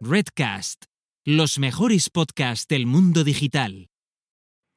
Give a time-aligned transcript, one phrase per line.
[0.00, 0.84] Redcast,
[1.24, 3.88] los mejores podcasts del mundo digital.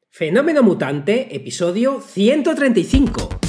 [0.09, 3.48] Fenómeno Mutante, episodio 135.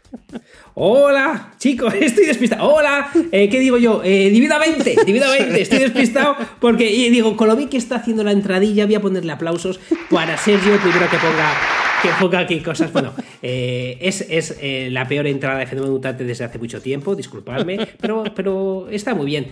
[0.73, 2.69] Hola, chicos, estoy despistado.
[2.73, 4.01] Hola, eh, ¿qué digo yo?
[4.03, 8.31] Eh, dividamente, dividamente, estoy despistado porque y digo, con lo bien que está haciendo la
[8.31, 9.79] entradilla, voy a ponerle aplausos
[10.09, 11.53] para ser yo el primero que ponga
[12.01, 12.91] que ponga aquí cosas.
[12.91, 17.15] Bueno, eh, es, es eh, la peor entrada de Fenómeno Mutante desde hace mucho tiempo,
[17.15, 19.47] disculpadme, pero, pero está muy bien.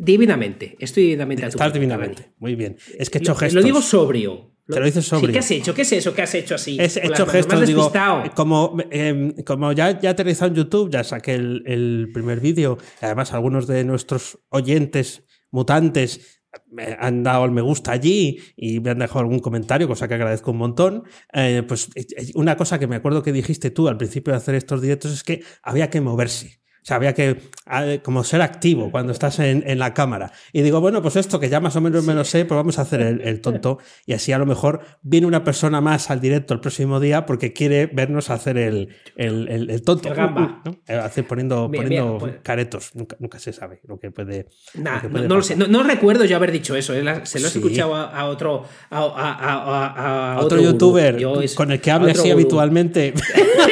[0.00, 2.34] Divinamente, estoy divinamente a tu Estás divinamente, Dani.
[2.38, 2.76] muy bien.
[2.96, 3.54] Es que he hecho Lo, gestos.
[3.56, 4.47] lo digo sobrio.
[4.68, 5.32] Te lo dices Sí, sobrio.
[5.32, 5.74] ¿Qué has hecho?
[5.74, 6.14] ¿Qué es eso?
[6.14, 6.78] ¿Qué has hecho así?
[6.78, 7.90] He hecho gestos, digo,
[8.34, 12.76] como, eh, como ya, ya he aterrizado en YouTube, ya saqué el, el primer vídeo.
[13.00, 16.38] Además, algunos de nuestros oyentes mutantes
[16.70, 20.14] me han dado el me gusta allí y me han dejado algún comentario, cosa que
[20.14, 21.04] agradezco un montón.
[21.32, 24.54] Eh, pues eh, una cosa que me acuerdo que dijiste tú al principio de hacer
[24.54, 26.60] estos directos es que había que moverse.
[26.88, 27.36] Sea, había que
[27.70, 30.32] eh, como ser activo cuando estás en, en la cámara.
[30.54, 32.78] Y digo, bueno, pues esto que ya más o menos me lo sé, pues vamos
[32.78, 33.78] a hacer el, el tonto.
[34.06, 37.52] Y así a lo mejor viene una persona más al directo el próximo día porque
[37.52, 40.08] quiere vernos hacer el, el, tonto.
[40.08, 40.62] El gamba.
[40.64, 40.76] ¿no?
[40.88, 42.90] Eh, hacer- poniendo Bien, poniendo bien, pues- caretos.
[42.94, 44.46] Nunca, nunca se sabe lo que puede.
[44.74, 45.56] Nah, lo que no, puede no lo sé.
[45.56, 46.94] No, no recuerdo yo haber dicho eso.
[46.94, 47.58] eh, Se lo he Sí.
[47.58, 48.64] escuchado a, a otro.
[48.90, 52.40] A, Otro, youtuber Yo con el que a hable otro así gurú.
[52.40, 53.12] habitualmente.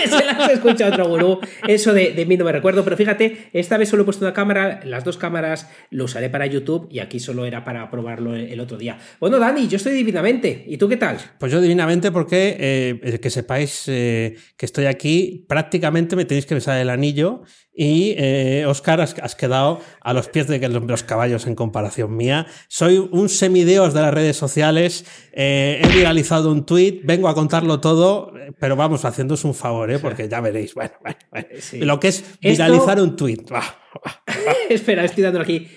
[0.07, 1.41] Se las he escuchado a otro gurú.
[1.67, 2.85] Eso de, de mí no me recuerdo.
[2.85, 3.06] Pero fíjate,
[3.53, 4.81] esta vez solo he puesto una cámara.
[4.85, 8.61] Las dos cámaras lo usaré para YouTube y aquí solo era para probarlo el, el
[8.61, 8.99] otro día.
[9.21, 10.65] Bueno, Dani, yo estoy divinamente.
[10.67, 11.19] ¿Y tú qué tal?
[11.39, 16.55] Pues yo divinamente porque eh, que sepáis eh, que estoy aquí, prácticamente me tenéis que
[16.55, 17.43] besar el anillo
[17.77, 22.17] y eh, Oscar has, has quedado a los pies de los, los caballos en comparación
[22.17, 22.47] mía.
[22.69, 27.79] Soy un semideos de las redes sociales, eh, he viralizado un tweet, vengo a contarlo
[27.81, 29.99] todo, eh, pero vamos, haciéndoos un favor, ¿eh?
[29.99, 31.47] porque ya veréis, bueno, bueno, bueno.
[31.61, 31.79] Sí.
[31.81, 33.45] lo que es Esto- viralizar un tweet.
[34.71, 35.69] Espera, estoy dándole aquí.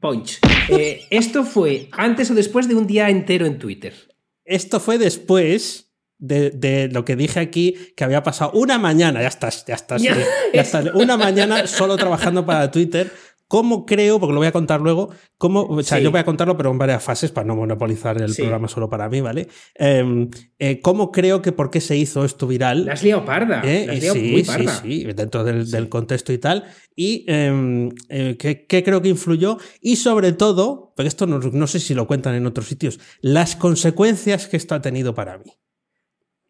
[0.00, 0.38] Punch.
[0.68, 3.94] Eh, esto ffue antes o después de un día entero en Twitter.
[4.44, 5.83] Esto fue después
[6.18, 10.02] de, de lo que dije aquí, que había pasado una mañana, ya estás, ya estás,
[10.02, 10.16] Ya.
[10.52, 13.10] ya estás, una mañana solo trabajando para Twitter.
[13.46, 16.04] ¿Cómo creo, porque lo voy a contar luego, cómo, o sea, Sí.
[16.04, 18.40] yo voy a contarlo, pero en varias fases para no monopolizar el Sí.
[18.40, 19.48] programa solo para mí, ¿vale?
[19.78, 22.86] Eh, eh, ¿Cómo creo que por qué se hizo esto viral?
[22.86, 23.60] La has liado parda.
[23.62, 23.84] ¿Eh?
[23.86, 24.80] La has Y liado sí, muy sí, parda.
[24.82, 26.64] sí, dentro del, del contexto y tal.
[26.96, 29.58] Y eh, eh, ¿qué, qué creo que influyó.
[29.80, 33.56] Y sobre todo, porque esto no, no sé si lo cuentan en otros sitios, las
[33.56, 35.52] consecuencias que esto ha tenido para mí.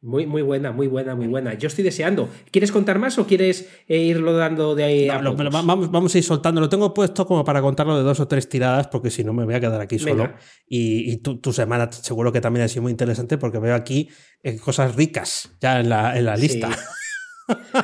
[0.04, 1.54] Muy, muy buena, muy buena, muy buena.
[1.54, 2.28] Yo estoy deseando.
[2.50, 6.18] ¿Quieres contar más o quieres eh, irlo dando de ahí a lo- vamos, vamos a
[6.18, 6.60] ir soltando.
[6.60, 9.44] Lo tengo puesto como para contarlo de dos o tres tiradas, porque si no me
[9.46, 10.24] voy a quedar aquí solo.
[10.24, 10.38] Venga.
[10.68, 14.10] Y, y tu, tu semana seguro que también ha sido muy interesante, porque veo aquí
[14.42, 16.68] eh, cosas ricas ya en la, en la lista.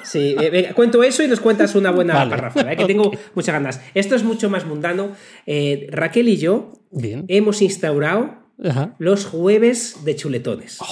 [0.05, 2.31] Sí, eh, venga, cuento eso y nos cuentas una buena Vale.
[2.31, 3.79] parrafada, eh, que tengo muchas ganas.
[3.93, 5.13] Esto es mucho más mundano.
[5.45, 7.27] Eh, Raquel y yo Bien.
[7.29, 8.95] hemos instaurado Ajá.
[8.99, 10.79] los jueves de chuletones.
[10.81, 10.87] Oh,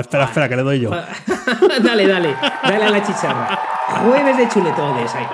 [0.00, 0.90] espera, espera, que le doy yo.
[1.82, 3.58] dale, dale, dale a la chicharra.
[4.04, 5.14] Jueves de chuletones.
[5.14, 5.26] ahí.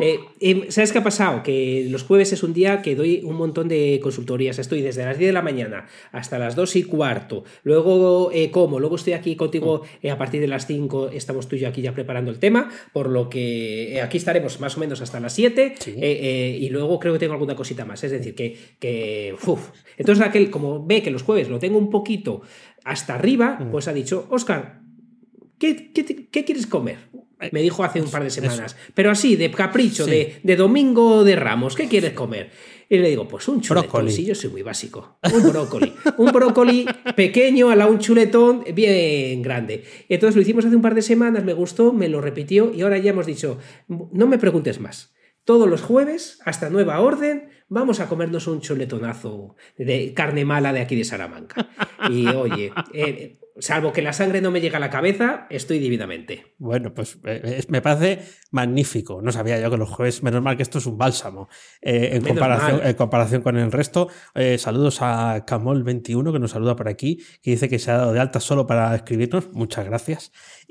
[0.00, 1.42] Eh, eh, ¿Sabes qué ha pasado?
[1.42, 4.58] Que los jueves es un día que doy un montón de consultorías.
[4.58, 7.44] Estoy desde las 10 de la mañana hasta las 2 y cuarto.
[7.64, 11.10] Luego eh, como, luego estoy aquí contigo a partir de las 5.
[11.12, 12.70] Estamos tú y yo aquí ya preparando el tema.
[12.92, 15.74] Por lo que aquí estaremos más o menos hasta las 7.
[15.78, 15.90] Sí.
[15.90, 18.02] eh, eh, y luego creo que tengo alguna cosita más.
[18.04, 18.56] Es decir, que.
[18.78, 19.70] que uf.
[19.96, 22.42] Entonces Raquel, como ve que los jueves lo tengo un poquito
[22.84, 24.80] hasta arriba, pues ha dicho, Oscar,
[25.58, 26.98] ¿qué, qué, quieres comer?
[27.52, 28.76] Me dijo hace un par de semanas.
[28.94, 30.10] Pero así, de capricho, Sí.
[30.10, 32.50] de, de domingo de ramos, ¿qué quieres comer?
[32.90, 34.10] Y le digo, pues un chuletón.
[34.10, 35.18] Sí, yo soy muy básico.
[35.32, 35.92] Un brócoli.
[36.16, 39.84] un brócoli pequeño, a la un chuletón bien grande.
[40.08, 42.98] Entonces lo hicimos hace un par de semanas, me gustó, me lo repitió y ahora
[42.98, 43.58] ya hemos dicho,
[43.88, 45.12] no me preguntes más.
[45.44, 50.80] Todos los jueves, hasta nueva orden, vamos a comernos un chuletonazo de carne mala de
[50.80, 51.68] aquí de Salamanca.
[52.10, 56.54] Y oye, eh, Salvo que la sangre no me llega a la cabeza, estoy divinamente.
[56.58, 58.22] Bueno, pues eh, me parece
[58.52, 59.20] magnífico.
[59.20, 61.48] No sabía yo que los jueves, menos mal que esto es un bálsamo
[61.82, 64.08] eh, en, comparación, en, comparación, con el resto.
[64.36, 68.12] Eh, saludos a Camol21 que nos saluda por aquí, que dice que se ha dado
[68.12, 69.52] de alta solo para escribirnos.
[69.52, 70.30] Muchas gracias.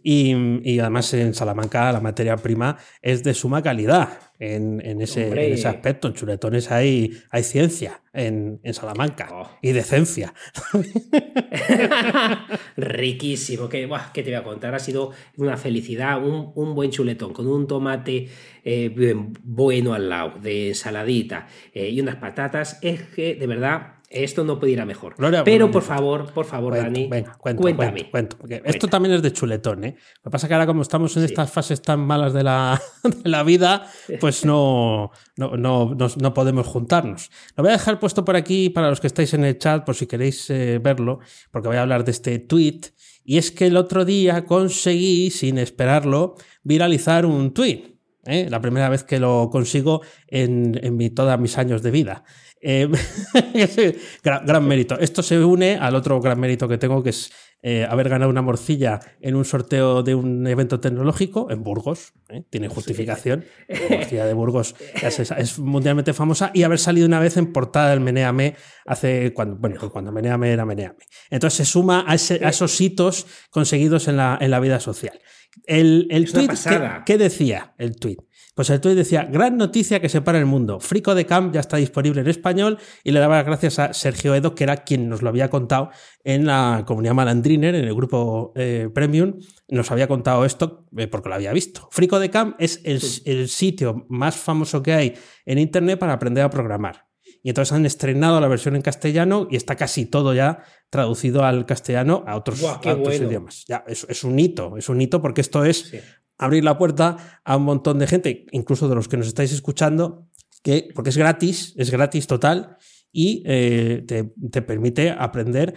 [0.09, 0.33] Y,
[0.63, 5.37] y además en Salamanca la materia prima es de suma calidad en, en, ese, en,
[5.37, 6.07] ese, aspecto.
[6.07, 9.49] En chuletones hay, hay ciencia en, en Salamanca oh.
[9.61, 10.33] y decencia.
[12.77, 13.67] Riquísimo.
[13.67, 14.73] Que, buah, ¿Qué te voy a contar?
[14.75, 18.29] Ha sido una felicidad, un, un buen chuletón con un tomate
[18.63, 19.13] eh,
[19.43, 22.79] bueno al lado, de ensaladita eh, y unas patatas.
[22.81, 25.15] Es que, de verdad, esto no puede ir a mejor.
[25.17, 28.09] Gloria, Pero por favor, por favor, cuento, Dani, venga, cuento, cuéntame.
[28.09, 29.95] Cuento, cuento, esto también es de chuletón, ¿eh?
[30.23, 31.33] Lo que pasa es que ahora, como estamos en sí.
[31.33, 33.85] estas fases tan malas de la, de la vida,
[34.19, 37.29] pues no, no, no, no, no, podemos juntarnos.
[37.57, 39.95] Lo voy a dejar puesto por aquí para los que estáis en el chat, por
[39.95, 41.19] si queréis eh, verlo,
[41.51, 42.81] porque voy a hablar de este tweet.
[43.25, 47.96] Y es que el otro día conseguí, sin esperarlo, viralizar un tweet.
[48.27, 48.47] ¿Eh?
[48.49, 52.23] La primera vez que lo consigo en, en mi, todos mis años de vida.
[52.61, 52.89] Eh,
[54.23, 54.97] gran, gran, mérito.
[54.99, 57.31] Esto se une al otro gran mérito que tengo, que es
[57.63, 62.13] eh, haber ganado una morcilla en un sorteo de un evento tecnológico en Burgos.
[62.49, 63.45] Tiene justificación.
[63.67, 67.91] La morcilla de Burgos es, es, mundialmente famosa y haber salido una vez en portada
[67.91, 70.97] del Meneame hace cuando, bueno, cuando Meneame era Meneame.
[71.29, 75.19] Entonces se suma a, ese, a esos hitos conseguidos en la, en la vida social.
[75.65, 78.17] El, el tweet, ¿qué, ¿qué, decía el tweet?
[78.55, 80.79] Pues el tweet decía, gran noticia que separa el mundo.
[80.79, 84.33] Frico de Camp ya está disponible en español y le daba las gracias a Sergio
[84.33, 85.91] Edo, que era quien nos lo había contado
[86.23, 89.35] en la comunidad Malandriner, en el grupo eh, Premium.
[89.67, 91.87] Nos había contado esto eh, porque lo había visto.
[91.91, 95.13] Frico de Camp es el, el sitio más famoso que hay
[95.45, 97.06] en Internet para aprender a programar.
[97.47, 101.65] Y entonces han estrenado la versión en castellano y está casi todo ya traducido al
[101.65, 103.25] castellano a otros, Buah, a otros bueno.
[103.25, 103.63] idiomas.
[103.69, 105.99] Ya, es, es, un hito, es un hito porque esto es sí.
[106.37, 110.27] abrir la puerta a un montón de gente, incluso de los que nos estáis escuchando,
[110.61, 112.75] que, porque es gratis, es gratis total
[113.13, 115.73] y eh, te, te, permite aprender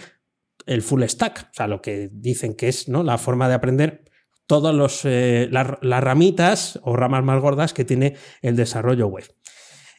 [0.66, 3.04] el full stack, o sea, lo que dicen que es ¿no?
[3.04, 4.10] la forma de aprender
[4.48, 9.32] todas eh, las ramitas o ramas más gordas que tiene el desarrollo web.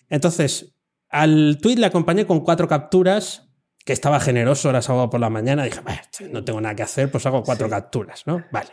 [0.09, 0.75] Entonces,
[1.11, 3.49] al tweet le acompañé con cuatro capturas,
[3.85, 5.63] que estaba generoso, era sábado por la mañana.
[5.63, 5.81] Dije,
[6.31, 7.71] no tengo nada que hacer, pues hago cuatro sí.
[7.71, 8.43] capturas, ¿no?
[8.51, 8.69] Vale.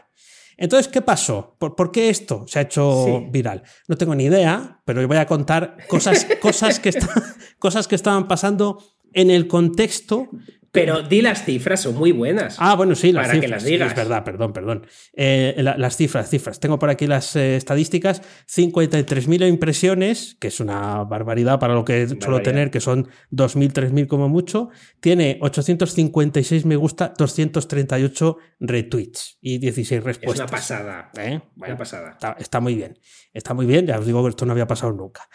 [0.56, 1.56] Entonces, ¿qué pasó?
[1.58, 3.26] ¿Por, ¿Por, qué esto se ha hecho sí.
[3.31, 3.62] viral?
[3.87, 7.08] No tengo ni idea, pero voy a contar cosas, cosas, que está,
[7.58, 8.82] cosas que estaban pasando
[9.12, 10.29] en el contexto
[10.73, 12.56] pero di las cifras, son muy buenas.
[12.59, 13.41] Ah, bueno, sí, las para cifras.
[13.41, 13.88] que las digas.
[13.88, 14.87] Sí, es verdad, perdón, perdón.
[15.15, 16.61] Eh, la, las cifras, cifras.
[16.61, 18.23] Tengo por aquí las eh, estadísticas.
[18.49, 22.25] 53.000 impresiones, que es una barbaridad para lo que barbaridad.
[22.25, 24.70] suelo tener, que son 2.000, 3.000 como mucho.
[25.00, 30.35] Tiene 856 me gusta, 238 retweets y 16 respuestas.
[30.35, 31.11] Es una pasada.
[31.19, 31.41] ¿Eh?
[31.55, 32.11] Bueno, una pasada.
[32.12, 32.99] Está, está muy bien.
[33.32, 33.87] Está muy bien.
[33.87, 35.29] Ya os digo que esto no había pasado nunca.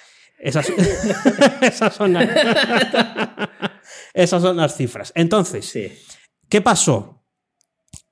[0.44, 0.70] Esas,
[1.62, 2.28] esas, son las,
[4.14, 5.12] esas son las cifras.
[5.16, 5.92] Entonces, sí.
[6.50, 7.24] ¿qué pasó?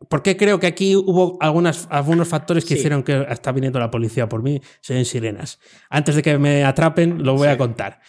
[0.09, 2.79] Porque creo que aquí hubo algunas, algunos factores que sí.
[2.79, 5.59] hicieron que está viniendo la policía por mí, se den sirenas.
[5.89, 7.53] Antes de que me atrapen, lo voy sí.
[7.53, 8.01] a contar.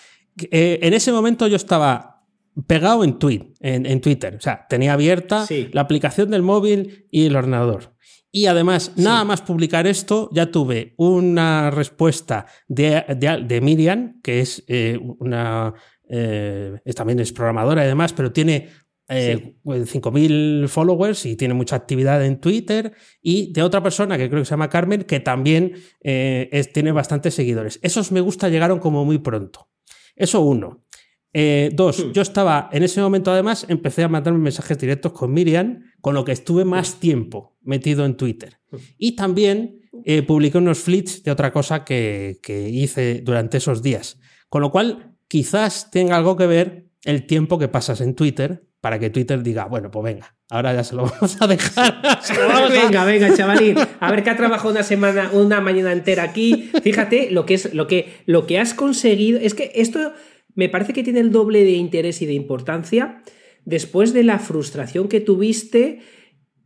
[0.50, 2.25] Eh, en ese momento yo estaba
[2.67, 4.37] pegado en, tweet, en, en Twitter.
[4.37, 5.69] O sea, tenía abierta sí.
[5.73, 7.94] la aplicación del móvil y el ordenador.
[8.35, 14.41] Y además, nada más publicar esto, ya tuve una respuesta de, de, de Miriam, que
[14.41, 15.75] es eh, una.
[16.14, 18.69] Eh, es, también es programadora y demás, pero tiene
[19.09, 20.00] eh, sí.
[20.00, 22.93] 5.000 followers y tiene mucha actividad en Twitter.
[23.23, 25.73] Y de otra persona que creo que se llama Carmen, que también
[26.03, 27.79] eh, es, tiene bastantes seguidores.
[27.82, 29.70] Esos me gusta llegaron como muy pronto.
[30.15, 30.84] Eso uno.
[31.32, 32.13] Eh, dos, mm.
[32.13, 36.27] yo estaba en ese momento, además, empecé a mandarme mensajes directos con Miriam, con lo
[36.27, 38.60] que estuve más tiempo metido en Twitter.
[38.70, 38.77] Mm.
[38.98, 39.79] Y también
[40.27, 44.19] publiqué unos flits de otra cosa que, que, hice durante esos días.
[44.48, 48.98] Con lo cual, quizás tenga algo que ver el tiempo que pasas en Twitter para
[48.98, 52.03] que Twitter diga, bueno, pues venga, ahora ya se lo vamos a dejar.
[52.03, 53.05] Vamos venga, a...
[53.06, 53.79] venga, chavalín.
[53.98, 56.70] A ver que ha trabajado una semana, una mañana entera aquí.
[56.82, 59.41] Fíjate lo que es, lo que, lo que has conseguido.
[59.41, 60.12] Es que esto
[60.55, 63.22] me parece que tiene el doble de interés y de importancia
[63.65, 66.01] después de la frustración que tuviste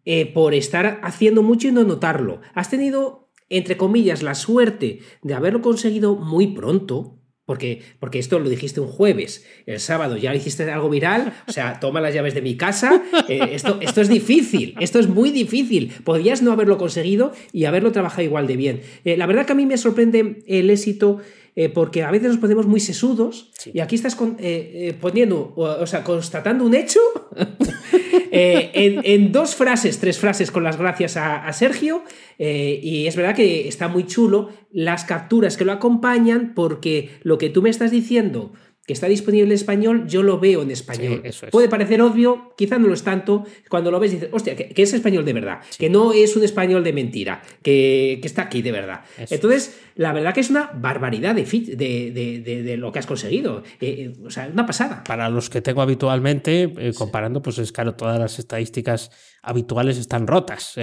[0.05, 2.41] eh, por estar haciendo mucho y no notarlo.
[2.53, 7.21] Has tenido, entre comillas, la suerte de haberlo conseguido muy pronto.
[7.47, 11.79] Porque, porque esto lo dijiste un jueves, el sábado ya hiciste algo viral, o sea,
[11.79, 15.93] toma las llaves de mi casa, eh, esto, esto es difícil, esto es muy difícil,
[16.03, 18.81] podrías no haberlo conseguido y haberlo trabajado igual de bien.
[19.05, 21.21] Eh, la verdad que a mí me sorprende el éxito
[21.57, 25.53] eh, porque a veces nos ponemos muy sesudos y aquí estás con- eh, eh, poniendo,
[25.57, 27.01] o, o sea, constatando un hecho
[28.31, 32.03] en, en dos frases, tres frases con las gracias a, a Sergio
[32.39, 37.49] y es verdad que está muy chulo las capturas que lo acompañan porque lo que
[37.51, 38.53] tú me estás diciendo
[38.87, 41.21] que está disponible en español, yo lo veo en español.
[41.23, 41.53] Sí, eso es.
[41.53, 43.45] Puede parecer obvio, quizá no lo es tanto.
[43.69, 46.45] Cuando lo ves dices, hostia, que, que es español de verdad, que no es un
[46.45, 49.01] español de mentira, que, que está aquí de verdad.
[49.19, 52.99] Eso Entonces, la verdad que es una barbaridad de, de, de- de- de lo que
[53.01, 53.63] has conseguido.
[53.81, 55.03] Eh, eh, o sea, una pasada.
[55.05, 59.11] Para los que tengo habitualmente, eh, comparando, pues es claro, todas las estadísticas
[59.43, 60.75] habituales están rotas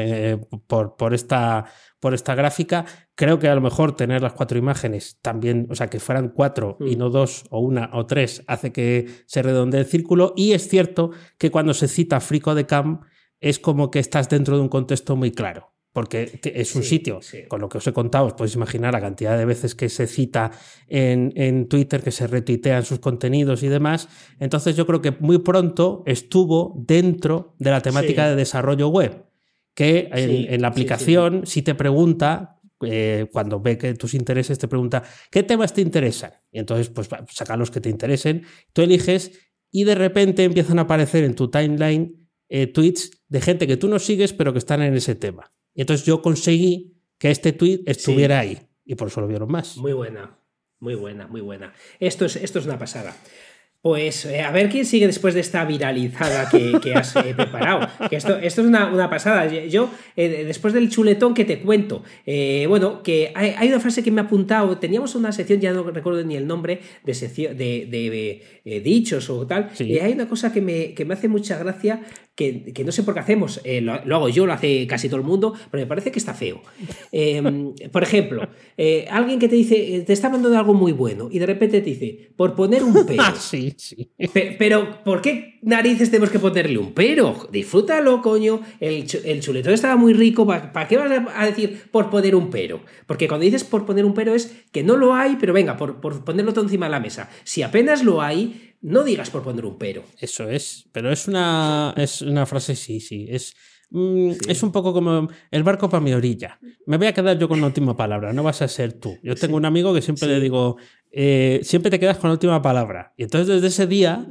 [0.68, 1.66] por, por, esta,
[2.04, 2.84] por esta gráfica.
[3.16, 6.76] Creo que a lo mejor tener las cuatro imágenes también, o sea, que fueran cuatro
[6.82, 7.00] y Mm.
[7.00, 10.34] no dos o una o tres, hace que se redondee el círculo.
[10.36, 13.00] Y es cierto que cuando se cita Frico de Cam
[13.40, 15.70] es como que estás dentro de un contexto muy claro.
[15.94, 17.44] Porque es un Sí, sitio, sí.
[17.48, 20.08] con lo que os he contado, os podéis imaginar la cantidad de veces que se
[20.08, 20.50] cita
[20.88, 24.10] en, en Twitter, que se retuitean sus contenidos y demás.
[24.40, 28.30] Entonces yo creo que muy pronto estuvo dentro de la temática Sí.
[28.32, 29.24] de desarrollo web,
[29.74, 34.14] que en, Sí, en la sí, aplicación si te pregunta, eh, cuando ve que tus
[34.14, 36.32] intereses te pregunta, ¿qué temas te interesan?
[36.52, 39.32] Y entonces pues saca los que te interesen, tú eliges
[39.72, 43.88] y de repente empiezan a aparecer en tu timeline eh, tweets de gente que tú
[43.88, 45.52] no sigues pero que están en ese tema.
[45.74, 49.78] Y entonces yo conseguí que este tweet estuviera ahí y por eso lo vieron más.
[49.78, 50.38] Muy buena,
[50.80, 51.74] muy buena, muy buena.
[52.00, 53.16] Esto es, esto es una pasada.
[53.84, 57.86] Pues eh, a ver quién sigue después de esta viralizada que, que has eh, preparado.
[58.10, 59.46] Que esto, esto es una, una pasada.
[59.46, 64.02] Yo, eh, después del chuletón que te cuento, eh, bueno, que hay, hay una frase
[64.02, 64.78] que me ha apuntado.
[64.78, 69.46] Teníamos una sección, ya no recuerdo ni el nombre, de, sección, de, de, dichos o
[69.46, 69.72] tal.
[69.74, 69.84] Sí.
[69.84, 72.04] Y hay una cosa que me, que me hace mucha gracia,
[72.36, 73.62] que, que no sé por qué hacemos.
[73.64, 76.20] Eh, lo, lo hago yo, lo hace casi todo el mundo, pero me parece que
[76.20, 76.62] está feo.
[77.12, 77.42] Eh,
[77.92, 78.48] por ejemplo,
[78.78, 81.46] eh, alguien que te dice, eh, te está hablando de algo muy bueno y de
[81.46, 83.22] repente te dice, por poner un pero.
[83.24, 84.10] Ah, sí, sí.
[84.34, 87.48] Pe- Pero, ¿por qué narices tenemos que ponerle un pero?
[87.52, 88.62] Disfrútalo, coño.
[88.80, 90.46] El, el chuletón estaba muy rico.
[90.48, 92.82] ¿Para qué vas a- a decir por poner un pero?
[93.06, 96.02] Porque cuando dices por poner un pero es que no lo hay, pero venga, por,
[96.02, 97.30] por ponerlo todo encima de la mesa.
[97.44, 100.04] Si apenas lo hay, no digas por poner un pero.
[100.20, 103.56] Eso es, pero es una, es una frase, sí, sí, es,
[103.90, 106.60] mm, es un poco como el barco para mi orilla.
[106.86, 109.18] Me voy a quedar yo con la última palabra, no vas a ser tú.
[109.24, 110.76] Yo tengo un amigo que siempre le digo,
[111.12, 113.14] eh, siempre te quedas con la última palabra.
[113.18, 114.28] Y entonces desde ese día,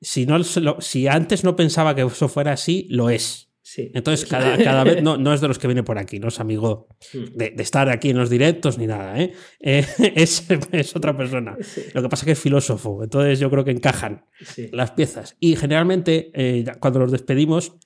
[0.00, 3.49] si, no, si antes no pensaba que eso fuera así, lo es.
[3.72, 3.88] Sí.
[3.94, 6.40] Entonces, cada, cada vez no, no es de los que viene por aquí, no es
[6.40, 9.32] amigo de, de estar aquí en los directos ni nada, ¿eh?
[9.60, 9.86] Eh,
[10.16, 11.56] es, es otra persona.
[11.94, 14.68] Lo que pasa es que es filósofo, entonces yo creo que encajan Sí.
[14.72, 15.36] las piezas.
[15.38, 17.76] Y generalmente, eh, cuando los despedimos,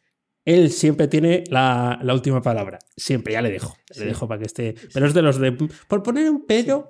[0.47, 2.79] él siempre tiene la, la última palabra.
[2.97, 3.77] Siempre, ya le dejo.
[3.99, 4.75] Le dejo para que esté.
[4.95, 5.53] Pero es de los de.
[5.53, 6.89] Por poner un pero.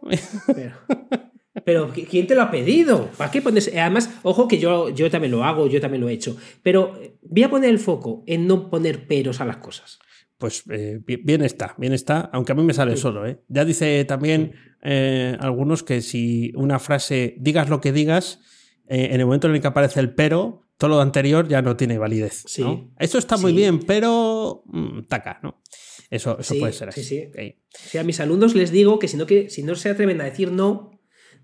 [0.55, 0.73] Pero,
[1.65, 3.11] pero ¿qui- ¿quién te lo ha pedido?
[3.17, 3.69] ¿Para qué pones?
[3.77, 6.37] Además, ojo que yo, yo también lo hago, yo también lo he hecho.
[6.63, 9.99] Pero eh, voy a poner el foco en no poner peros a las cosas.
[10.39, 13.25] Pues eh, bi- bien está, bien está, aunque a mí me sale solo.
[13.27, 13.41] ¿eh?
[13.49, 18.41] Ya dice también eh, algunos que si una frase digas lo que digas,
[18.87, 21.97] en el momento en el que aparece el pero, todo lo anterior ya no tiene
[21.99, 22.43] validez.
[22.47, 22.63] Sí.
[22.63, 22.93] ¿no?
[22.99, 23.57] Eso está muy Sí.
[23.59, 25.63] bien, pero mm, taca, ¿no?
[26.11, 27.09] Eso, eso Sí, puede ser sí, así.
[27.09, 27.25] sí.
[27.29, 27.57] Ok.
[27.87, 30.21] O sea, a mis alumnos les digo que si no, que, si no se atreven
[30.21, 30.91] a decir no,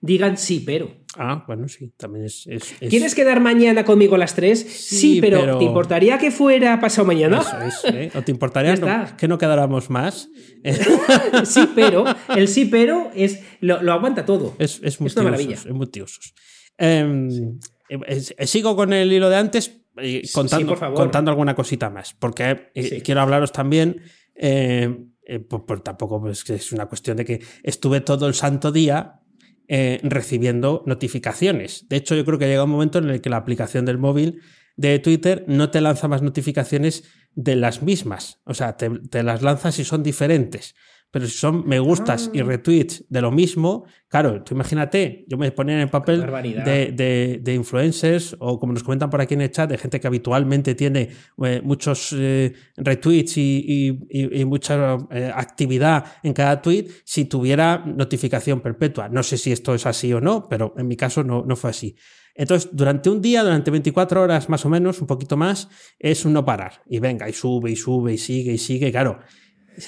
[0.00, 0.99] digan sí, pero.
[1.16, 2.47] Ah, bueno, sí, también es.
[2.47, 4.61] es- es- ¿Quieres quedar mañana conmigo a las 3?
[4.61, 7.40] Sí, Sí, pero, pero- ¿te importaría que fuera pasado mañana?
[7.40, 8.11] Eso es, ¿eh?
[8.14, 10.28] ¿O te importaría no- que no quedáramos más?
[11.45, 12.04] Sí, pero.
[12.37, 14.54] El sí, pero es, lo, lo aguanta todo.
[14.59, 15.54] Es, es muy Es una maravilla.
[15.54, 16.35] es muy tiosos.
[16.78, 17.99] Em, eh,
[18.38, 22.71] eh, sigo con el hilo de antes eh, Sí, contando, contando alguna cosita más, porque
[23.04, 24.00] quiero hablaros también,
[24.35, 28.73] eh, eh, por, por tampoco pues, es una cuestión de que estuve todo el santo
[28.73, 29.19] día
[29.72, 31.86] eh, recibiendo notificaciones.
[31.88, 34.40] De hecho, yo creo que llega un momento en el que la aplicación del móvil
[34.76, 37.04] de Twitter no te lanza más notificaciones
[37.36, 38.40] de las mismas.
[38.46, 40.74] O sea, te, te las lanza si son diferentes.
[41.12, 42.45] Pero si son me gustas y Ah.
[42.45, 46.21] retweets de lo mismo, claro, tú imagínate, yo me ponía en el papel
[46.64, 49.99] de, de- de influencers o como nos comentan por aquí en el chat, de gente
[49.99, 51.09] que habitualmente tiene
[51.45, 57.25] eh, muchos eh, retweets y, y- y- y mucha eh, actividad en cada tweet, si
[57.25, 59.09] tuviera notificación perpetua.
[59.09, 61.71] No sé si esto es así o no, pero en mi caso no, no fue
[61.71, 61.97] así.
[62.37, 66.33] Entonces, durante un día, durante 24 horas más o menos, un poquito más, es un
[66.33, 66.83] no parar.
[66.88, 68.90] Y venga, y sube, y sube, y sigue, y sigue.
[68.93, 69.19] Claro,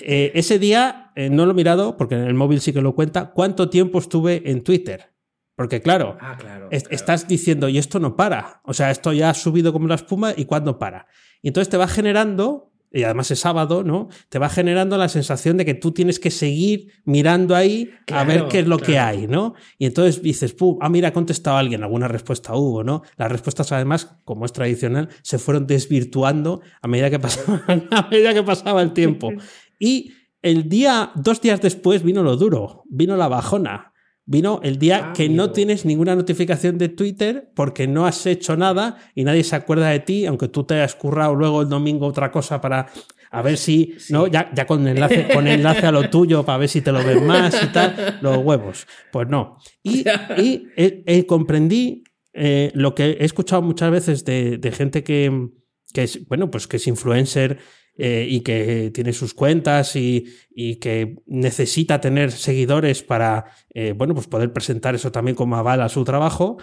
[0.02, 2.94] eh, ese día eh, no lo he mirado, porque en el móvil sí que lo
[2.94, 5.12] cuenta, cuánto tiempo estuve en Twitter.
[5.54, 6.68] Porque claro, Ah, claro.
[6.70, 6.94] es- claro.
[6.96, 8.61] estás diciendo, y esto no para.
[8.64, 11.06] O sea, esto ya ha subido como la espuma, ¿y cuándo para?
[11.42, 14.11] Y entonces te va generando y además es sábado, ¿no?
[14.28, 18.49] Te va generando la sensación de que tú tienes que seguir mirando ahí a ver
[18.50, 19.54] qué es lo que hay, ¿no?
[19.78, 23.02] Y entonces dices, Pum, ah, mira, ha contestado alguien, alguna respuesta hubo, ¿no?
[23.16, 27.18] Las respuestas, además, como es tradicional, se fueron desvirtuando a medida que
[27.56, 29.30] pasaba, a medida que pasaba el tiempo.
[29.82, 30.12] Y
[30.42, 33.92] el día, dos días después, vino lo duro, vino la bajona.
[34.24, 38.56] Vino el día Ah, que no tienes ninguna notificación de Twitter porque no has hecho
[38.56, 42.06] nada y nadie se acuerda de ti, aunque tú te hayas currado luego el domingo
[42.06, 42.86] otra cosa para
[43.32, 44.28] a ver si, ¿no?
[44.28, 47.26] Ya, ya con enlace, con enlace a lo tuyo para ver si te lo ven
[47.26, 48.86] más y tal, los huevos.
[49.10, 49.56] Pues no.
[49.82, 50.04] Y,
[50.38, 55.48] y eh, eh, comprendí eh, lo que he escuchado muchas veces de, de gente que,
[55.92, 57.58] que es, bueno, pues que es influencer
[57.96, 64.14] eh, y que tiene sus cuentas y, y que necesita tener seguidores para, eh, bueno,
[64.14, 66.56] pues poder presentar eso también como aval a su trabajo,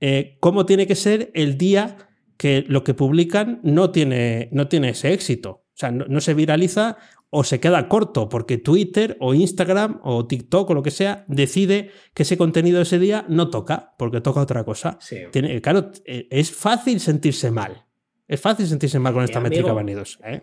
[0.00, 1.96] eh, cómo tiene que ser el día
[2.36, 5.50] que lo que publican no tiene, no tiene ese éxito.
[5.50, 6.96] O sea, no, no se viraliza
[7.30, 11.90] o se queda corto porque Twitter o Instagram o TikTok o lo que sea decide
[12.14, 14.96] que ese contenido ese día no toca porque toca otra cosa.
[15.00, 15.16] Sí.
[15.32, 17.84] Tiene, claro, es fácil sentirse mal.
[18.28, 19.74] Es fácil sentirse mal con esta Eh, métrica amigo.
[19.76, 20.18] vanidosa.
[20.30, 20.42] ¿eh?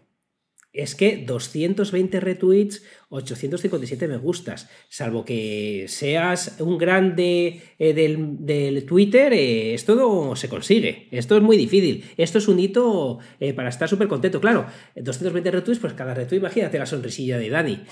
[0.74, 4.68] Es que 220 retweets, 857 me gustas.
[4.89, 11.10] Salvo que seas un grande eh, del, del Twitter, eh, esto no se consigue.
[11.12, 12.03] Esto es muy difícil.
[12.18, 14.42] Esto es un hito eh, para estar súper contento.
[14.42, 14.65] Claro,
[14.96, 17.84] 220 retweets, pues cada retweet, imagínate la sonrisilla de Dani.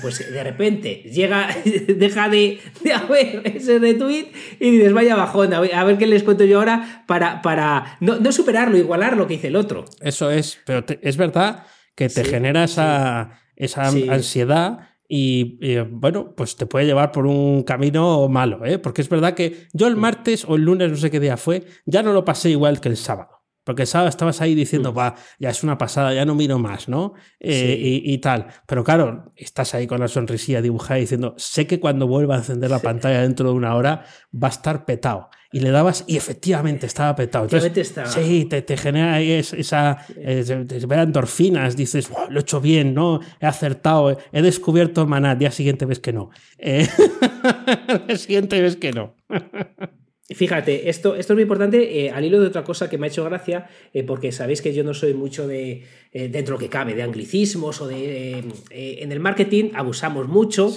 [0.00, 1.54] Pues de repente llega,
[1.88, 4.28] deja de, de haber ese retweet
[4.58, 8.32] y dices, vaya bajón, a ver, qué les cuento yo ahora para, para no, no
[8.32, 9.84] superarlo, igualar lo que hice el otro.
[10.00, 14.08] Eso es, pero es verdad que te Sí, genera esa, esa Sí.
[14.08, 18.78] ansiedad y, y, bueno, pues te puede llevar por un camino malo, ¿eh?
[18.78, 21.64] Porque es verdad que yo el martes o el lunes, no sé qué día fue,
[21.84, 23.39] ya no lo pasé igual que el sábado.
[23.70, 26.88] Porque el sábado estabas ahí diciendo, va, ya es una pasada, ya no miro más,
[26.88, 27.14] ¿no?
[27.38, 27.52] Eh, Mm.
[27.82, 28.02] Sí.
[28.04, 28.46] y, y tal.
[28.66, 32.70] Pero claro, estás ahí con la sonrisilla dibujada diciendo, sé que cuando vuelva a encender
[32.70, 35.28] la pantalla dentro de una hora va a estar petado.
[35.52, 37.44] Y le dabas y efectivamente estaba petado.
[37.46, 38.06] Entonces, estaba.
[38.06, 39.98] Sí, te, te genera ahí es- esa.
[40.16, 43.18] eh, te- endorfinas, dices, "Buah, lo he hecho bien, ¿no?
[43.40, 45.34] He acertado, he descubierto maná.
[45.34, 46.30] Día siguiente ves que no.
[46.58, 46.86] Eh,
[48.06, 49.14] día siguiente ves que no.
[50.32, 53.08] Fíjate, esto, esto es muy importante eh, al hilo de otra cosa que me ha
[53.08, 56.66] hecho gracia, eh, porque sabéis que yo no soy mucho de, eh, dentro de lo
[56.66, 58.38] que cabe, de anglicismos o de...
[58.38, 60.76] eh, eh, en el marketing abusamos mucho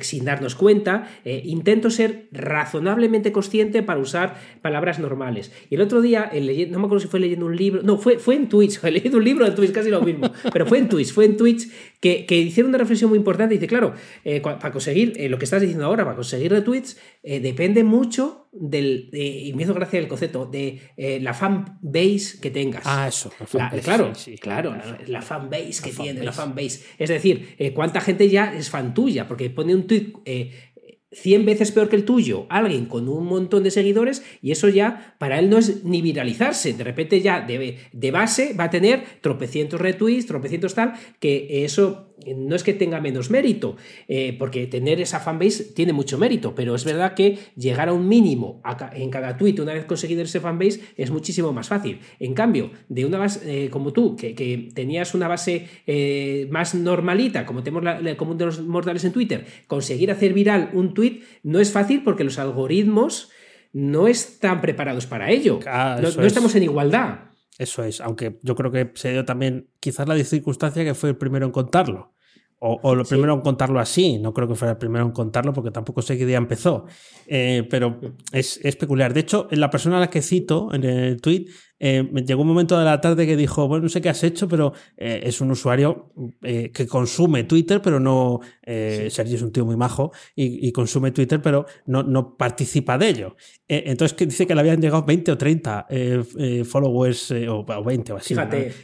[0.00, 1.08] sin darnos cuenta.
[1.24, 5.52] Intento ser razonablemente consciente para usar palabras normales.
[5.70, 6.30] Y el otro día,
[6.70, 9.18] no me acuerdo si fue leyendo un libro, no, fue, fue en Twitch, he leído
[9.18, 11.68] un libro en Twitch, casi lo mismo, pero fue en Twitch, fue en Twitch
[12.00, 13.54] que, que hicieron una reflexión muy importante.
[13.54, 13.94] Dice, claro,
[14.42, 19.52] para conseguir lo que estás diciendo ahora, para conseguir retweets, depende mucho del, de- y
[19.54, 22.82] me hizo gracia el concepto, de eh, la fan base que tengas.
[22.84, 23.30] Ah, eso.
[23.54, 24.71] la La- claro, sí, sí, claro,
[25.06, 26.78] la fanbase que La tiene, la fanbase.
[26.78, 26.94] fanbase.
[26.98, 30.52] Es decir, eh, cuánta gente ya es fan tuya, porque pone un tweet eh,
[31.12, 35.14] 100 veces peor que el tuyo, alguien con un montón de seguidores, y eso ya
[35.18, 36.72] para él no es ni viralizarse.
[36.72, 42.11] De repente ya de, de base va a tener tropecientos retweets, tropecientos tal, que eso
[42.36, 43.76] no es que tenga menos mérito,
[44.08, 48.08] eh, porque tener esa fanbase tiene mucho mérito, pero es verdad que llegar a un
[48.08, 52.00] mínimo a en cada tweet una vez conseguido ese fanbase es muchísimo más fácil.
[52.18, 56.74] En cambio, de una base eh, como tú, que, que tenías una base eh, más
[56.74, 60.94] normalita, como tenemos la, la común de los mortales en Twitter, conseguir hacer viral un
[60.94, 63.30] tweet no es fácil porque los algoritmos
[63.72, 65.60] no están preparados para ello.
[65.66, 67.31] Ah, no estamos en igualdad.
[67.58, 71.16] Eso es, aunque yo creo que se dio también quizás la circunstancia que fue el
[71.16, 72.12] primero en contarlo.
[72.64, 73.10] O, o lo Sí.
[73.14, 76.16] primero en contarlo así, no creo que fuera el primero en contarlo porque tampoco sé
[76.16, 76.86] qué día empezó.
[77.26, 77.98] Eh, pero
[78.30, 79.12] es, es peculiar.
[79.12, 81.46] De hecho, la persona a la que cito en el tweet
[81.84, 84.46] eh, llegó un momento de la tarde que dijo, bueno, no sé qué has hecho,
[84.48, 89.50] pero eh, es un usuario eh, que consume Twitter, pero no, eh, Sergio es un
[89.50, 93.36] tío muy majo y, y consume Twitter, pero no, no participa de ello.
[93.68, 97.84] Eh, entonces que dice que le habían llegado 20 o 30 eh, followers o, o
[97.84, 98.34] 20 o así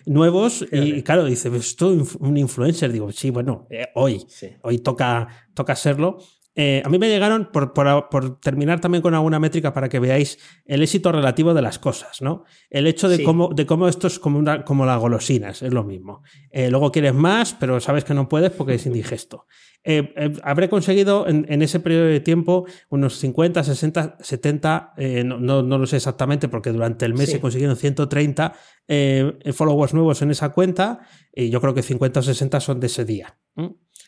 [0.06, 1.02] nuevos y Fíjate.
[1.04, 2.90] claro, dice, "Pues esto es un influencer.
[2.92, 4.48] Digo, sí, bueno, hoy, Sí.
[4.62, 6.18] hoy toca, toca serlo.
[6.60, 10.00] Eh, a mí me llegaron, por, por- por terminar también con alguna métrica para que
[10.00, 12.42] veáis el éxito relativo de las cosas, ¿no?
[12.68, 13.22] El hecho de, Sí.
[13.22, 16.22] cómo, de cómo esto es como, una, como las golosinas, es lo mismo.
[16.50, 19.46] Eh, luego quieres más, pero sabes que no puedes porque es indigesto.
[19.84, 25.38] Eh, habré conseguido en, en ese periodo de tiempo unos 50, 60, 70, eh, no,
[25.38, 27.32] no, no lo sé exactamente porque durante el mes Sí.
[27.36, 28.52] se consiguieron 130
[28.88, 31.00] eh, followers nuevos en esa cuenta
[31.32, 33.38] y yo creo que 50 o 60 son de ese día.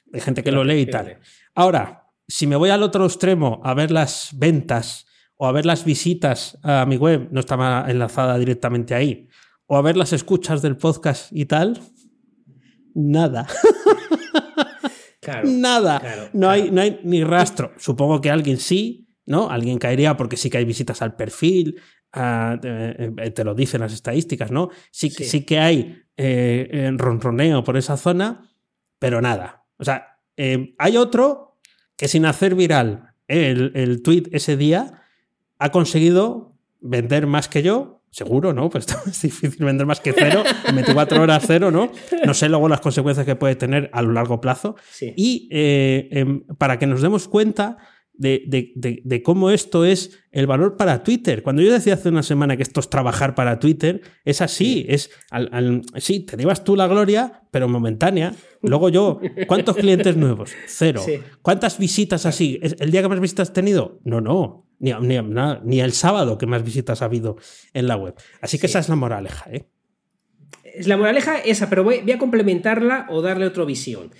[0.07, 1.19] De gente que lo lee y tal.
[1.55, 5.85] Ahora, si me voy al otro extremo a ver las ventas o a ver las
[5.85, 9.29] visitas a mi web, no está enlazada directamente ahí,
[9.67, 11.81] o a ver las escuchas del podcast y tal,
[12.95, 13.47] nada.
[15.23, 16.01] Claro, nada.
[16.01, 17.73] claro, no, Hay, no hay ni rastro.
[17.77, 19.51] Supongo que alguien sí, ¿no?
[19.51, 21.79] Alguien caería porque sí que hay visitas al perfil,
[22.17, 24.71] eh, eh, te lo dicen las estadísticas, ¿no?
[24.91, 25.31] Sí, que- Sí.
[25.31, 28.51] sí que hay eh, eh, ronroneo por esa zona,
[28.99, 29.67] pero nada.
[29.79, 31.50] O sea, eh, hay otro
[32.01, 35.03] que sin hacer viral el, el tweet ese día
[35.59, 38.03] ha conseguido vender más que yo.
[38.11, 38.71] Seguro, ¿no?
[38.71, 40.43] Pues es difícil vender más que cero.
[40.67, 41.93] En 24 horas cero, ¿no?
[42.25, 44.77] No sé luego las consecuencias que puede tener a lo largo plazo.
[44.91, 45.13] Sí.
[45.15, 47.77] Y eh, em, para que nos demos cuenta
[48.21, 51.43] de, de- de- de cómo esto es el valor para Twitter.
[51.43, 54.85] Cuando yo decía hace una semana que esto es trabajar para Twitter, es así.
[54.89, 58.35] Es al- al- sí, te llevas tú la gloria, pero momentánea.
[58.63, 60.53] Luego yo, ¿cuántos clientes nuevos?
[60.67, 61.01] Cero.
[61.05, 61.15] Sí.
[61.41, 62.59] ¿Cuántas visitas así?
[62.63, 64.01] ¿Es ¿El día que más visitas has tenido?
[64.05, 64.67] No, no.
[64.79, 67.37] Ni, ni, nada, ni el sábado que más visitas ha habido
[67.73, 68.15] en la web.
[68.43, 68.73] Así que Sí.
[68.73, 69.51] esa es la moraleja.
[69.51, 69.67] ¿eh?
[70.63, 74.13] Es la moraleja esa, pero voy, voy a complementarla o darle otra visión.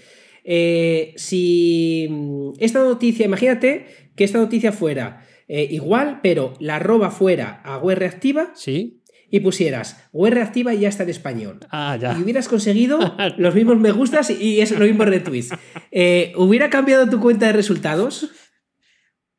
[0.45, 7.11] Eh, si mm, esta noticia, imagínate que esta noticia fuera eh, igual, pero la arroba
[7.11, 9.03] fuera a web reactiva ¿Sí?
[9.31, 11.61] y pusieras web reactiva y ya está en español.
[11.71, 12.17] Ah, ya.
[12.19, 12.99] Y hubieras conseguido
[13.39, 15.51] los mismos me gustas y es los mismos retweets.
[15.91, 18.31] Eh, ¿Hubiera cambiado tu cuenta de resultados?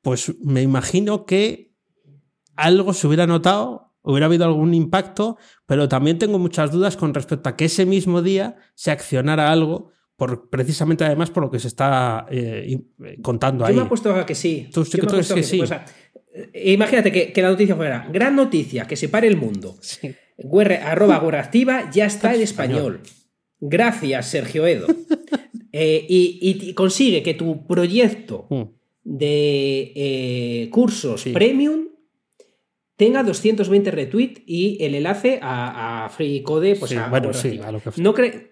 [0.01, 1.75] pues me imagino que
[2.55, 7.49] algo se hubiera notado, hubiera habido algún impacto, pero también tengo muchas dudas con respecto
[7.49, 11.67] a que ese mismo día se accionara algo, por, precisamente además por lo que se
[11.67, 13.75] está eh, i- contando Yo ahí.
[13.75, 14.69] me he puesto a que sí.
[14.71, 15.59] Tú Yo que me a que sí.
[15.61, 15.83] O sea,
[16.53, 19.75] eh, imagínate que, que la noticia fuera gran noticia, que se pare el mundo.
[19.81, 20.13] Sí.
[20.37, 23.01] Guerre- arroba guerreactiva ya está en Español.
[23.59, 24.85] Gracias, Sergio Edo.
[25.73, 28.63] Eh, y, y- consigue que tu proyecto Mm.
[29.05, 31.31] de eh, cursos Sí.
[31.31, 31.87] premium
[32.97, 37.59] tenga 220 retweets y el enlace a, a Free Code, pues Sí, a, bueno, sí,
[37.63, 38.50] a lo que- ¿No, cre-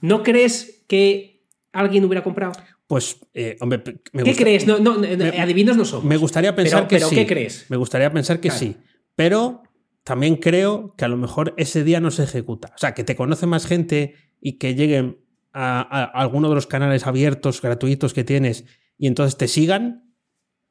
[0.00, 2.52] ¿No crees que alguien hubiera comprado?
[2.86, 4.66] Pues, eh, hombre, me ¿Qué gusta- crees?
[4.66, 6.04] No, no, no, me- adivinos no somos.
[6.04, 7.14] Me gustaría pensar Pero- que pero sí.
[7.14, 7.66] ¿qué crees?
[7.68, 8.58] Me gustaría pensar que Claro.
[8.58, 8.76] sí.
[9.14, 9.62] Pero
[10.02, 12.72] también creo que a lo mejor ese día no se ejecuta.
[12.74, 15.18] O sea, que te conoce más gente y que lleguen
[15.52, 18.64] a, a alguno de los canales abiertos, gratuitos que tienes
[18.98, 20.14] y entonces te sigan,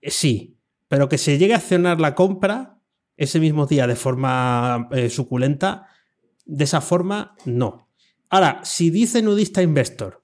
[0.01, 0.57] eh, sí.
[0.87, 2.79] Pero que se llegue a accionar la compra
[3.15, 5.87] ese mismo día de forma eh, suculenta,
[6.45, 7.88] de esa forma, no.
[8.29, 10.23] Ahora, si dice nudista investor,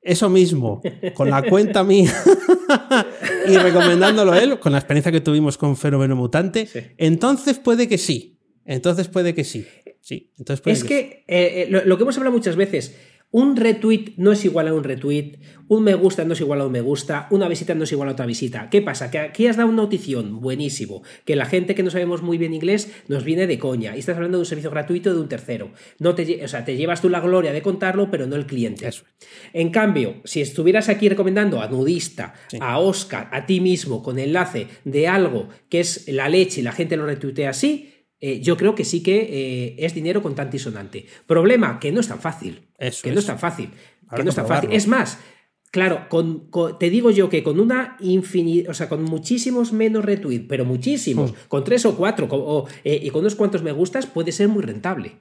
[0.00, 0.82] eso mismo,
[1.14, 2.12] con la cuenta mía
[3.48, 6.80] y recomendándolo él, con la experiencia que tuvimos con Fenómeno Mutante, Sí.
[6.98, 8.38] entonces puede que sí.
[8.66, 9.66] Entonces puede que sí.
[10.00, 12.94] Sí, entonces puede Es que eh, eh, lo, lo que hemos hablado muchas veces,
[13.36, 16.66] un retweet no es igual a un retweet, un me gusta no es igual a
[16.66, 18.70] un me gusta, una visita no es igual a otra visita.
[18.70, 19.10] ¿Qué pasa?
[19.10, 22.54] Que aquí has dado una notición buenísimo, que la gente que no sabemos muy bien
[22.54, 25.72] inglés nos viene de coña y estás hablando de un servicio gratuito de un tercero.
[25.98, 28.86] No te, o sea, te llevas tú la gloria de contarlo, pero no el cliente.
[28.86, 29.02] Eso.
[29.52, 32.58] En cambio, si estuvieras aquí recomendando a Nudista, Sí.
[32.60, 36.70] a Oscar, a ti mismo, con enlace de algo que es la leche y la
[36.70, 40.60] gente lo retuitea así, eh, yo creo que sí que eh, es dinero contante y
[40.60, 41.06] sonante.
[41.26, 42.68] Problema, que no es tan fácil.
[42.78, 43.24] Eso que no es.
[43.24, 43.70] es tan fácil.
[44.14, 44.70] Que no es tan fácil.
[44.72, 45.18] Es más,
[45.70, 50.04] claro, con, con- te digo yo que con una infinidad, o sea, con muchísimos menos
[50.04, 51.34] retweets, pero muchísimos, Mm.
[51.48, 54.48] con tres o cuatro, con- o, eh, y con unos cuantos me gustas, puede ser
[54.48, 55.12] muy rentable.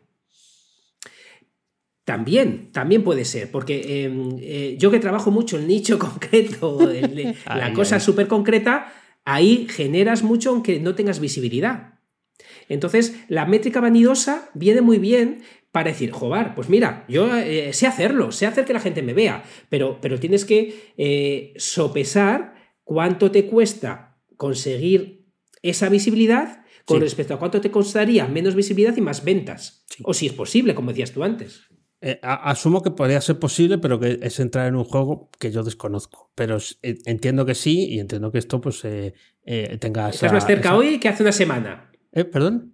[2.05, 7.35] También, también puede ser, porque eh, eh, yo que trabajo mucho el nicho concreto, el-
[7.45, 11.92] la Ay, cosa súper concreta, ahí generas mucho aunque no tengas visibilidad.
[12.69, 17.87] Entonces, la métrica vanidosa viene muy bien para decir, joder, pues mira, yo eh, sé
[17.87, 23.31] hacerlo, sé hacer que la gente me vea, pero, pero tienes que eh, sopesar cuánto
[23.31, 25.25] te cuesta conseguir
[25.61, 27.03] esa visibilidad con Sí.
[27.05, 29.85] respecto a cuánto te costaría menos visibilidad y más ventas.
[29.89, 30.03] Sí.
[30.05, 31.61] O si es posible, como decías tú antes.
[32.01, 35.63] Eh, asumo que podría ser posible, pero que es entrar en un juego que yo
[35.63, 36.29] desconozco.
[36.35, 40.77] Pero entiendo que sí y entiendo que esto pues tenga Estás esa- más cerca esa-
[40.77, 41.89] hoy que hace una semana.
[42.13, 42.69] Eh, ¿Perdón?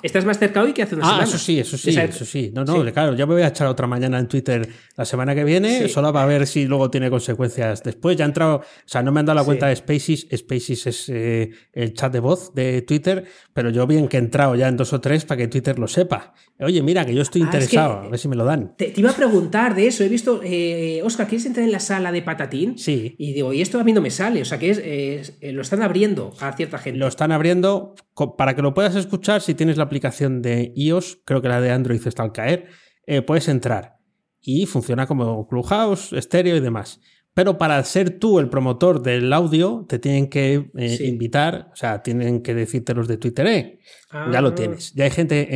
[0.00, 1.24] Estás más cerca hoy que hace una Ah, semana.
[1.24, 2.52] eso sí, eso sí, eso sí.
[2.54, 2.92] No, no, Sí.
[2.92, 5.88] claro, yo me voy a echar otra mañana en Twitter la semana que viene, Sí.
[5.88, 8.16] solo para ver si luego tiene consecuencias después.
[8.16, 9.46] Ya he entrado, o sea, no me han dado la Sí.
[9.46, 14.06] cuenta de Spaces, Spaces es eh, el chat de voz de Twitter, pero yo bien
[14.06, 16.32] que he entrado ya en dos o tres para que Twitter lo sepa.
[16.60, 18.76] Oye, mira, que yo estoy Ah, es que- interesado, a ver si me lo dan.
[18.76, 20.04] Te, te iba a preguntar de eso.
[20.04, 22.78] He visto, eh, Oscar, ¿quieres entrar en la sala de patatín?
[22.78, 23.16] Sí.
[23.18, 24.42] Y digo, y esto a mí no me sale.
[24.42, 27.00] O sea, que es, eh, lo están abriendo a cierta gente.
[27.00, 27.96] Lo están abriendo
[28.36, 31.70] para que lo puedas escuchar si tienes la aplicación de iOS, creo que la de
[31.70, 32.66] Android está al caer,
[33.06, 33.96] eh, puedes entrar
[34.40, 37.00] y funciona como Clubhouse, estéreo y demás.
[37.34, 41.06] Pero para ser tú el promotor del audio, te tienen que eh, Sí.
[41.06, 43.78] invitar, o sea, tienen que decirte los de Twitter, eh,
[44.12, 44.40] ya Ah.
[44.40, 44.92] lo tienes.
[44.94, 45.46] Ya hay gente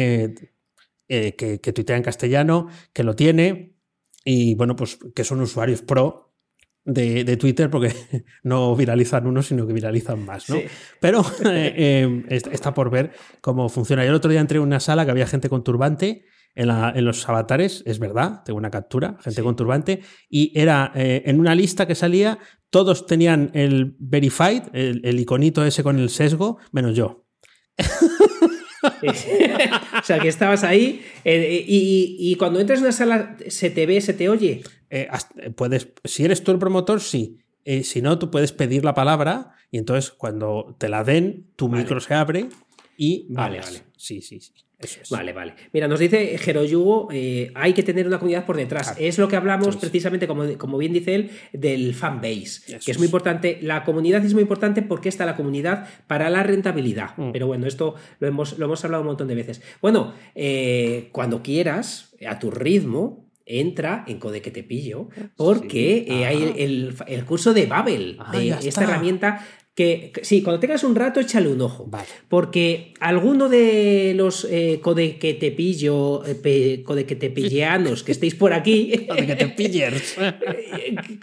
[1.08, 3.74] eh, que, que tuitea en castellano, que lo tiene,
[4.24, 6.31] y bueno, pues que son usuarios pro
[6.84, 7.92] de, de, Twitter porque
[8.42, 10.56] no viralizan uno, sino que viralizan más, ¿no?
[10.56, 10.64] Sí.
[11.00, 14.04] Pero eh, eh, está por ver cómo funciona.
[14.04, 16.92] Yo el otro día entré en una sala que había gente con turbante en, la,
[16.94, 19.42] en los avatares, es verdad, tengo una captura, gente Sí.
[19.42, 22.38] con turbante, y era eh, en una lista que salía,
[22.70, 27.24] todos tenían el verified, el, el iconito ese con el sesgo, menos yo.
[30.00, 34.00] o sea, que estabas ahí eh, y, cuando entras en una sala se te ve,
[34.00, 34.62] se te oye.
[34.90, 35.08] Eh,
[35.54, 37.38] puedes, si eres tú el promotor, sí.
[37.64, 41.68] Eh, si no, tú puedes pedir la palabra y entonces cuando te la den, tu
[41.68, 41.82] Vale.
[41.82, 42.48] micro se abre
[42.96, 43.80] y Vale, vale.
[43.96, 44.52] Sí, sí, sí.
[44.78, 45.10] Eso es.
[45.10, 45.54] Vale, vale.
[45.72, 48.88] Mira, nos dice Jeroyugo, eh, hay que tener una comunidad por detrás.
[48.88, 49.00] Claro.
[49.00, 52.98] Es lo que hablamos precisamente, como, como bien dice él, del fanbase, que es es.
[52.98, 53.58] muy importante.
[53.62, 57.16] La comunidad es muy importante porque está la comunidad para la rentabilidad.
[57.16, 57.30] Mm.
[57.32, 59.62] Pero bueno, esto lo hemos, lo hemos hablado un montón de veces.
[59.80, 66.12] Bueno, eh, cuando quieras, a tu ritmo, entra en Code que te pillo, porque Sí.
[66.12, 66.54] eh, hay Ah.
[66.56, 70.94] el, el curso de Babel, Ah, de esta herramienta que, que- sí, cuando tengas un
[70.94, 71.86] rato, échale un ojo.
[71.86, 72.06] Vale.
[72.28, 78.02] Porque alguno de los eh, code que te pillo, eh, pe- code que te pilleanos
[78.02, 80.16] que estéis por aquí, De que te pillers.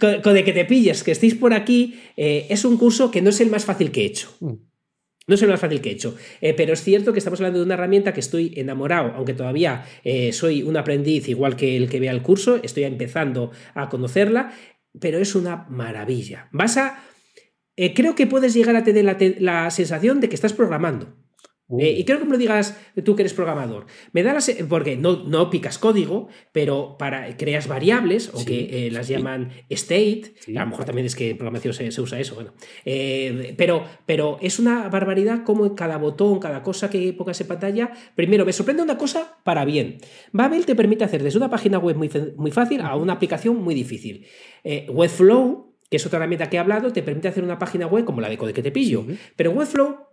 [0.00, 3.40] co- code que te pilles que estéis por aquí, es un curso que no es
[3.40, 4.28] el más fácil que he hecho.
[4.40, 4.54] Mm.
[5.30, 6.16] No es el más fácil que he hecho,
[6.56, 10.32] pero es cierto que estamos hablando de una herramienta que estoy enamorado, aunque todavía eh,
[10.32, 14.52] soy un aprendiz igual que el que vea el curso, estoy empezando a conocerla,
[14.98, 16.48] pero es una maravilla.
[16.50, 17.04] Vas a...
[17.76, 21.16] eh, creo que puedes llegar a tener la, te- la sensación de que estás programando.
[21.70, 21.80] Uh.
[21.80, 23.86] Eh, y creo que me lo digas tú que eres programador.
[24.12, 28.86] Me da la porque no, no picas código, pero para creas variables, o Sí, que
[28.86, 29.14] eh, las sí.
[29.14, 30.34] llaman state.
[30.40, 30.56] Sí.
[30.56, 32.34] A lo mejor también es que en programación se, se usa eso.
[32.34, 32.52] Bueno,
[32.84, 37.92] Eh, pero, pero es una barbaridad como cada botón, cada cosa que pongas en pantalla.
[38.14, 39.98] Primero, me sorprende una cosa para bien.
[40.32, 43.74] Babel te permite hacer desde una página web muy, muy fácil a una aplicación muy
[43.74, 44.26] difícil.
[44.88, 48.20] Webflow, que es otra herramienta que he hablado, te permite hacer una página web como
[48.20, 49.04] la de Code que te pillo.
[49.08, 49.18] Sí.
[49.36, 50.09] Pero Webflow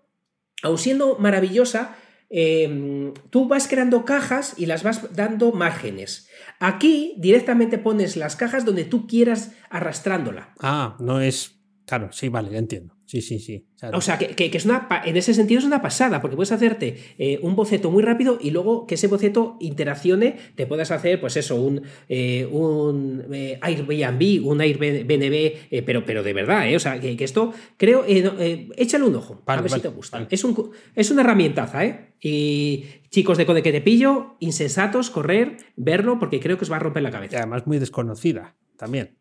[0.64, 1.96] aun siendo maravillosa,
[2.30, 6.30] eh, tú vas creando cajas y las vas dando márgenes.
[6.60, 10.54] Aquí directamente pones las cajas donde tú quieras arrastrándola.
[10.60, 11.60] Ah, no es.
[11.86, 12.97] Claro, sí, vale, ya entiendo.
[13.08, 13.66] Sí, sí, sí.
[13.80, 13.98] Claro.
[13.98, 16.52] O sea, que, que- que es una, en ese sentido es una pasada, porque puedes
[16.52, 21.20] hacerte eh, un boceto muy rápido y luego que ese boceto interaccione, te puedas hacer,
[21.22, 25.34] pues eso, un, eh, un eh, Airbnb, un Airbnb,
[25.72, 26.76] eh, pero, pero de verdad, ¿eh?
[26.76, 28.34] O sea, que, que esto, creo, no,
[28.76, 30.18] échale un ojo, a Vale, ver vale, si te gusta.
[30.18, 30.28] vale.
[30.30, 32.14] Es, un, es una herramientaza, ¿eh?
[32.20, 36.76] Y chicos de Code que te pillo, insensatos, correr, verlo, porque creo que os va
[36.76, 37.38] a romper la Y cabeza.
[37.38, 39.17] además muy desconocida también.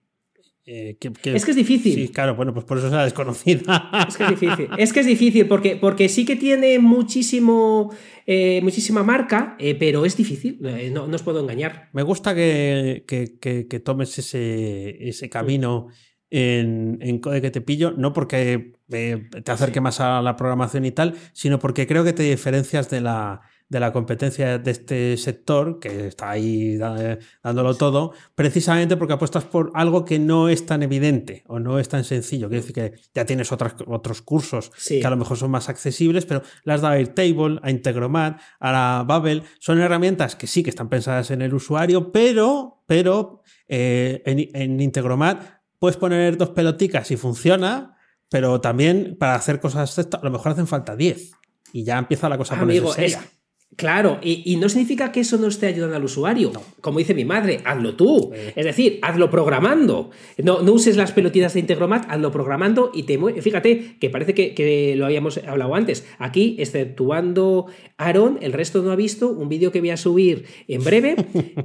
[0.68, 1.94] Eh, que- que- Es que es difícil.
[1.94, 3.88] Sí, claro, bueno, pues por eso es la desconocida.
[4.08, 4.68] Es que es difícil.
[4.78, 7.94] Es que es difícil porque, porque sí que tiene muchísimo,
[8.26, 10.58] eh, muchísima marca, eh, pero es difícil.
[10.92, 11.88] no, no os puedo engañar.
[11.92, 13.36] Me gusta que, que-
[13.80, 15.86] tomes ese, ese camino
[16.30, 20.90] en, en Code que te pillo, no porque te acerque más a la programación y
[20.90, 25.80] tal, sino porque creo que te diferencias de la, de la competencia de este sector,
[25.80, 31.42] que está ahí dándolo todo, precisamente porque apuestas por algo que no es tan evidente
[31.48, 32.48] o no es tan sencillo.
[32.48, 35.00] Quiero decir que ya tienes otras, otros cursos Sí.
[35.00, 39.04] que a lo mejor son más accesibles, pero las da Airtable, a Integromat, a la
[39.06, 44.48] Babel, son herramientas que sí que están pensadas en el usuario, pero, pero eh, en,
[44.54, 45.42] en Integromat
[45.78, 47.96] puedes poner dos peloticas y funciona,
[48.30, 51.32] pero también para hacer cosas de a lo mejor hacen falta 10
[51.72, 53.20] y ya empieza la cosa a ponerse es, seria.
[53.74, 56.52] Claro, y, y no significa que eso no esté ayudando al usuario.
[56.80, 58.30] Como dice mi madre, hazlo tú.
[58.34, 58.52] Eh.
[58.54, 60.10] Es decir, hazlo programando.
[60.42, 63.42] No, no uses las pelotitas de Integromat, hazlo programando y te mueve.
[63.42, 66.06] Fíjate que parece que, que lo habíamos hablado antes.
[66.18, 70.84] Aquí, exceptuando Aaron, el resto no ha visto un vídeo que voy a subir en
[70.84, 71.16] breve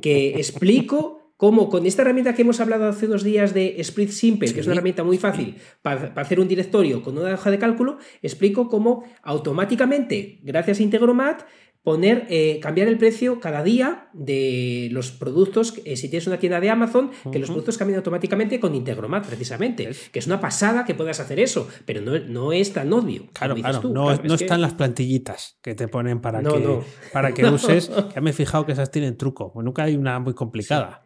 [0.01, 1.19] que explico.
[1.41, 4.67] cómo con esta herramienta que hemos hablado hace unos días de Split Simple, que es
[4.67, 8.69] una herramienta muy fácil para, para hacer un directorio con una hoja de cálculo, explico
[8.69, 11.41] cómo automáticamente, gracias a Integromat,
[11.83, 16.59] poner, eh, cambiar el precio cada día de los productos, eh, si tienes una tienda
[16.59, 19.89] de Amazon, que los productos cambien automáticamente con Integromat, precisamente.
[20.11, 23.25] Que es una pasada que puedas hacer eso, pero no, no es tan obvio.
[23.33, 23.93] Claro, claro, tú.
[23.93, 26.83] no, Claro, no es que- están las plantillitas que te ponen para No, que, no.
[27.11, 27.91] Para que uses.
[28.13, 29.51] Ya me he fijado que esas tienen truco.
[29.51, 31.03] Pues nunca hay una muy complicada.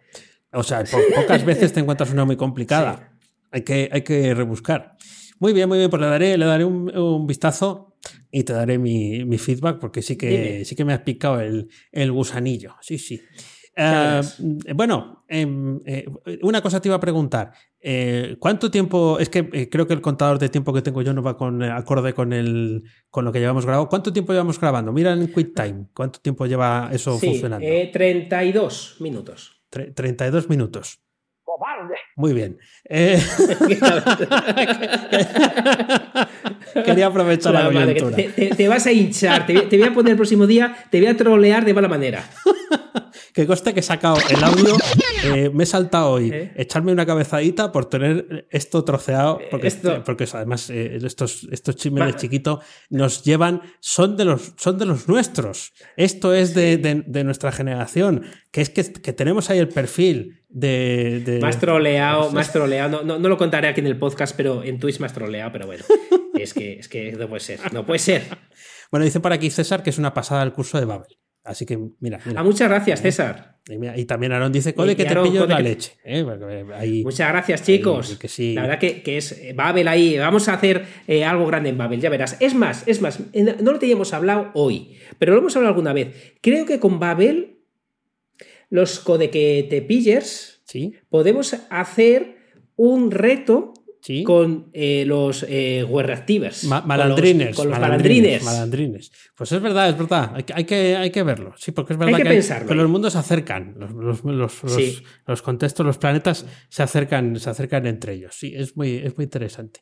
[0.52, 3.14] O sea, po- pocas veces te encuentras una muy complicada.
[3.52, 4.98] Hay, que, hay que rebuscar.
[5.40, 7.95] Muy bien, muy bien, pues le daré, le daré un, un vistazo
[8.38, 10.66] y te daré mi, mi feedback porque sí que, Dime.
[10.66, 12.76] sí que me has picado el, el gusanillo.
[12.82, 13.22] Sí, sí.
[13.78, 14.42] Verás.
[14.74, 16.06] bueno, em, eh,
[16.42, 17.52] una cosa te iba a preguntar.
[17.80, 19.20] Eh, ¿Cuánto tiempo?
[19.20, 21.62] Es que eh, creo que el contador de tiempo que tengo yo no va con
[21.62, 23.90] acorde con el con lo que llevamos grabado.
[23.90, 24.92] ¿Cuánto tiempo llevamos grabando?
[24.94, 25.88] Mira en QuickTime.
[25.94, 27.68] ¿Cuánto tiempo lleva eso Sí, funcionando?
[27.68, 29.62] eh, 32 minutos.
[29.72, 31.00] Tre- 32 minutos.
[32.16, 32.58] Muy bien.
[32.86, 33.22] Eh,
[36.86, 37.60] Quería aprovechar la
[37.96, 38.16] coyuntura.
[38.36, 41.00] te, te- te vas a hinchar, te, te voy a poner el próximo día, te
[41.00, 42.24] voy a trolear de mala manera.
[43.36, 44.78] Que conste que he sacado el audio,
[45.26, 46.54] eh, me he saltado hoy ¿Eh?
[46.56, 52.16] echarme una cabezadita por tener esto troceado, porque, Esto- porque además eh, estos, estos Va.
[52.16, 55.74] chiquitos nos llevan, son de los, son de los nuestros.
[55.98, 60.42] Esto es de, de- de nuestra generación, que es que, que tenemos ahí el perfil
[60.48, 61.22] de...
[61.26, 62.90] de- Más troleado, más troleado.
[62.90, 65.66] No, no, no lo contaré aquí en el podcast, pero en Twitch más troleado, pero
[65.68, 65.84] bueno.
[66.36, 68.24] Es que, es que no puede ser, no puede ser.
[68.92, 71.18] Bueno, dice por aquí César que es una pasada el curso de Babel.
[71.46, 72.42] Así que mira, mira.
[72.42, 73.60] Ah, muchas gracias, César.
[73.70, 75.64] Y, mira, y también Aaron dice, code Y- que te Aarón, pillo code la que-
[75.64, 75.94] leche.
[76.04, 76.26] ¿eh?
[76.74, 78.10] Ahí- Muchas gracias, chicos.
[78.12, 78.54] Ahí, que sí.
[78.54, 80.18] La verdad que, que es eh, Babel ahí.
[80.18, 82.38] Vamos a hacer eh, algo grande en Babel, ya verás.
[82.40, 83.20] Es más, es más,
[83.62, 86.34] no lo teníamos hablado hoy, pero lo hemos hablado alguna vez.
[86.42, 87.60] Creo que con Babel,
[88.70, 92.38] los codequete pillers, Sí, podemos hacer
[92.76, 93.74] un reto
[94.06, 94.24] sí.
[94.24, 95.86] con eh, los eh.
[95.90, 97.56] Ma- con los- malandrines.
[97.56, 98.44] Con los, malandrines, malandrines.
[98.44, 99.12] malandrines.
[99.36, 100.32] Pues es verdad, es verdad.
[100.36, 101.54] Hay que, hay que, hay que verlo.
[101.58, 102.68] Sí, porque es verdad que que, pensarlo.
[102.68, 103.76] que los mundos se acercan.
[103.78, 105.04] Los, los, los, los- Sí.
[105.28, 108.36] los contextos, los planetas se acercan, se acercan entre ellos.
[108.38, 109.82] Sí, es muy, es muy interesante.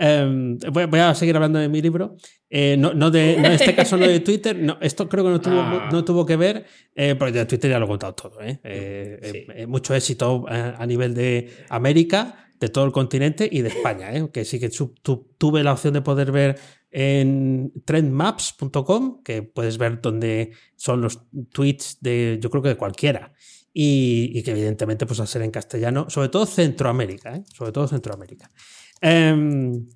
[0.00, 2.16] Em, voy, voy a seguir hablando de mi libro.
[2.48, 4.56] Eh, no, no de, no, en este caso no de Twitter.
[4.56, 5.88] No, esto creo que no tuvo, Ah.
[5.90, 8.40] no tuvo que ver, eh, porque de Twitter ya lo he contado todo.
[8.40, 8.60] ¿eh?
[8.62, 9.46] Eh, Sí.
[9.56, 14.12] eh, mucho éxito eh, a nivel de América, de todo el continente y de España.
[14.14, 14.28] ¿eh?
[14.32, 14.70] Que sí que
[15.38, 16.58] tuve la opción de poder ver
[16.90, 21.20] en trendmaps.com, que puedes ver dónde son los
[21.52, 23.32] tweets de, yo creo que de cualquiera.
[23.72, 27.44] Y, y que evidentemente pues al ser en castellano, sobre todo Centroamérica, ¿eh?
[27.52, 28.50] sobre todo Centroamérica.
[29.00, 29.86] Em,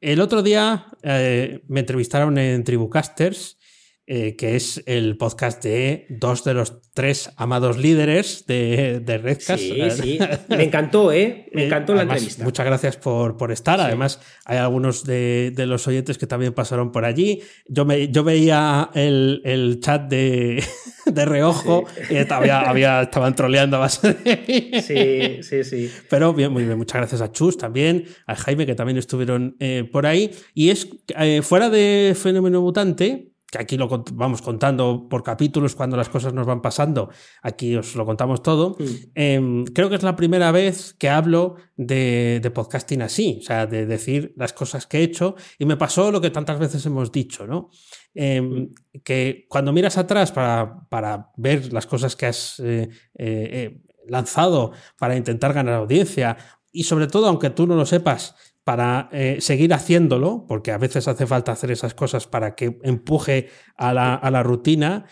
[0.00, 3.58] el otro día eh, me entrevistaron en Tribucasters,
[4.06, 9.62] eh, que es el podcast de dos de los tres amados líderes de, de Redcast.
[9.62, 10.18] Sí, sí.
[10.48, 11.46] Me encantó, ¿eh?
[11.52, 12.44] Me Eh, encantó la además, entrevista.
[12.44, 13.80] Muchas gracias por, por estar.
[13.80, 17.40] Además, hay algunos de, de los oyentes que también pasaron por allí.
[17.68, 20.62] Yo, me, yo veía el, el chat de,
[21.06, 24.82] de reojo y había, había, estaban troleando a base de...
[24.82, 25.90] Sí, sí, sí.
[26.10, 29.88] Pero bien, muy bien, muchas gracias a Chus también, a Jaime que también estuvieron eh,
[29.90, 30.30] por ahí.
[30.54, 35.94] Y es eh, fuera de Fenómeno Mutante, que aquí lo vamos contando por capítulos cuando
[35.94, 37.10] las cosas nos van pasando,
[37.42, 38.78] aquí os lo contamos todo.
[39.14, 43.66] Eh, creo que es la primera vez que hablo de, de podcasting así, o sea,
[43.66, 45.36] de decir las cosas que he hecho.
[45.58, 47.68] Y me pasó lo que tantas veces hemos dicho, ¿no?
[48.14, 48.70] Eh,
[49.04, 52.88] que cuando miras atrás para, para ver las cosas que has eh,
[53.18, 56.38] eh, eh, lanzado para intentar ganar audiencia
[56.72, 58.34] y sobre todo, aunque tú no lo sepas,
[58.64, 63.48] para eh, seguir haciéndolo, porque a veces hace falta hacer esas cosas para que empuje
[63.76, 65.06] a la, a la rutina,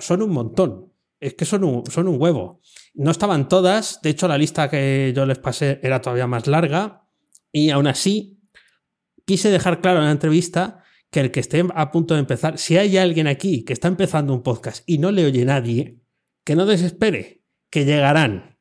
[0.00, 0.92] son un montón.
[1.20, 2.60] Es que son un, son un huevo.
[2.94, 7.06] No estaban todas, de hecho la lista que yo les pasé era todavía más larga
[7.52, 8.40] y aún así
[9.24, 12.76] quise dejar claro en la entrevista que el que esté a punto de empezar, si
[12.76, 16.00] hay alguien aquí que está empezando un podcast y no le oye nadie,
[16.44, 18.58] que no desespere, que llegarán.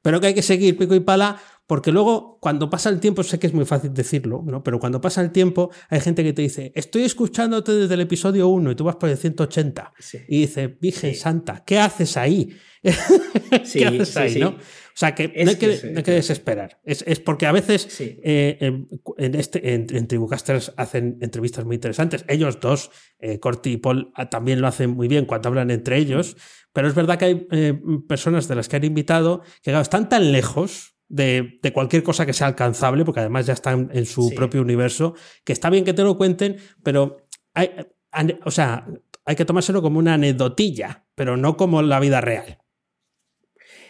[0.00, 3.38] Pero que hay que seguir pico y pala, porque luego cuando pasa el tiempo, sé
[3.38, 4.64] que es muy fácil decirlo, ¿no?
[4.64, 8.48] Pero cuando pasa el tiempo, hay gente que te dice, estoy escuchándote desde el episodio
[8.48, 9.92] 1 y tú vas por el 180.
[10.00, 10.18] Sí.
[10.28, 11.20] Y dice, Virgen Sí.
[11.20, 12.48] Santa, ¿qué haces ahí?
[13.64, 14.48] Sí, ¿Qué haces ahí, no?
[14.48, 14.56] O
[15.00, 16.80] sea, que no hay que, no hay que desesperar.
[16.84, 18.18] Es, es porque a veces Sí.
[18.24, 22.24] eh, en, en este, en, en Tribucasters hacen entrevistas muy interesantes.
[22.28, 25.98] Ellos dos, eh, Corti y Paul, ah, también lo hacen muy bien cuando hablan entre
[25.98, 26.36] ellos.
[26.72, 27.78] Pero es verdad que hay eh,
[28.08, 32.26] personas de las que han invitado que claro, están tan lejos de, de cualquier cosa
[32.26, 34.34] que sea alcanzable, porque además ya están en su Sí.
[34.34, 37.18] propio universo, que está bien que te lo cuenten, pero
[37.54, 37.70] hay,
[38.44, 38.86] o sea,
[39.24, 42.58] hay que tomárselo como una anecdotilla, pero no como la vida real.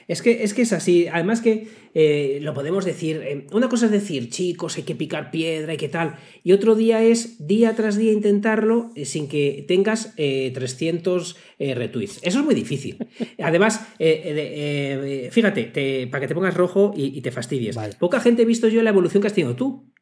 [0.09, 1.07] Es que, es que es así.
[1.07, 3.21] Además que eh, lo podemos decir.
[3.23, 6.17] eh, una cosa es decir, chicos, hay que picar piedra y qué tal.
[6.43, 11.75] Y otro día es día tras día intentarlo eh, sin que tengas eh, 300 eh,
[11.75, 12.21] retweets.
[12.23, 12.97] Eso es muy difícil.
[13.39, 17.77] Además, de- fíjate, te- para que te pongas rojo y, y te fastidies.
[17.99, 19.93] Poca gente he visto yo la evolución que has tenido tú.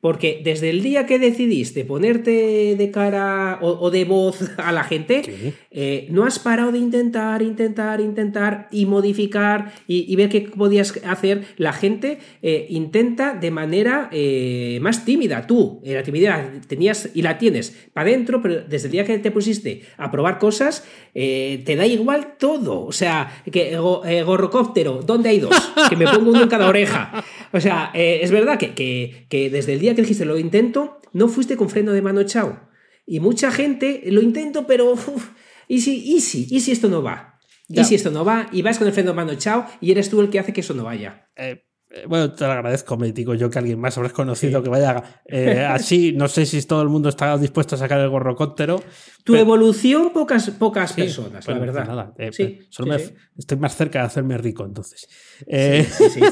[0.00, 4.84] Porque desde el día que decidiste ponerte de cara o, o de voz a la
[4.84, 5.52] gente, Sí.
[5.70, 10.98] eh, no has parado de intentar, intentar, intentar y modificar y, y ver qué podías
[11.04, 11.42] hacer.
[11.58, 15.46] La gente eh, intenta de manera eh, más tímida.
[15.46, 19.30] Tú, la timidez tenías y la tienes para adentro, pero desde el día que te
[19.30, 22.86] pusiste a probar cosas, te da igual todo.
[22.86, 25.54] O sea, que go- gorrocóptero, ¿dónde hay dos?
[25.88, 27.22] Que me pongo uno en cada oreja.
[27.52, 31.28] O sea, es verdad que, que- que desde el día que dijiste lo intento, no
[31.28, 32.68] fuiste con freno de mano echado.
[33.06, 35.30] Y mucha gente lo intento, pero uf,
[35.68, 37.38] ¿y si, y si, y si esto no va?
[37.68, 40.10] Y si esto no va, y vas con el freno de mano echado, y eres
[40.10, 41.30] tú el que hace que eso no vaya.
[41.36, 41.64] Eh,
[42.06, 45.64] bueno, te lo agradezco, me digo yo que alguien más habrás conocido que vaya eh,
[45.68, 46.12] así.
[46.12, 48.82] No sé si todo el mundo está dispuesto a sacar el gorrocóptero.
[49.24, 51.86] Tu evolución, pocas, pocas personas, la verdad.
[51.86, 52.96] Nada, sí, solo
[53.36, 55.08] estoy más cerca de hacerme rico, entonces.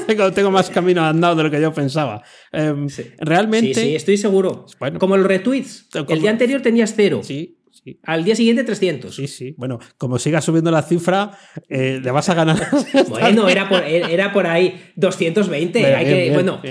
[0.07, 2.23] tengo, tengo, más camino andado de lo que yo pensaba.
[2.51, 2.87] Em,
[3.19, 3.73] realmente.
[3.73, 4.65] Sí, sí, estoy seguro.
[4.97, 5.87] Como los retweets.
[6.07, 7.21] El día anterior tenías cero.
[7.23, 7.58] Sí,
[8.03, 9.15] al día siguiente 300.
[9.15, 9.55] Sí, sí.
[9.57, 12.57] Bueno, como siga subiendo la cifra, eh, le vas a ganar.
[13.09, 15.85] bueno, era por, era por ahí 220.
[15.85, 16.61] hay que, bueno,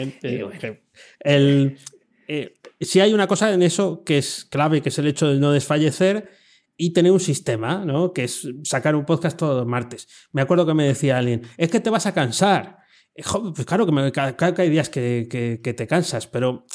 [1.21, 1.79] El,
[2.27, 5.39] eh, si hay una cosa en eso que es clave, que es el hecho de
[5.39, 6.31] no desfallecer
[6.77, 8.13] y tener un sistema, ¿no?
[8.13, 10.09] Que es sacar un podcast todos los martes.
[10.33, 12.79] Me acuerdo que me decía alguien, es que te vas a cansar.
[13.15, 13.23] Eh,
[13.55, 16.67] pues claro que, me, hay días que, que, te cansas, pero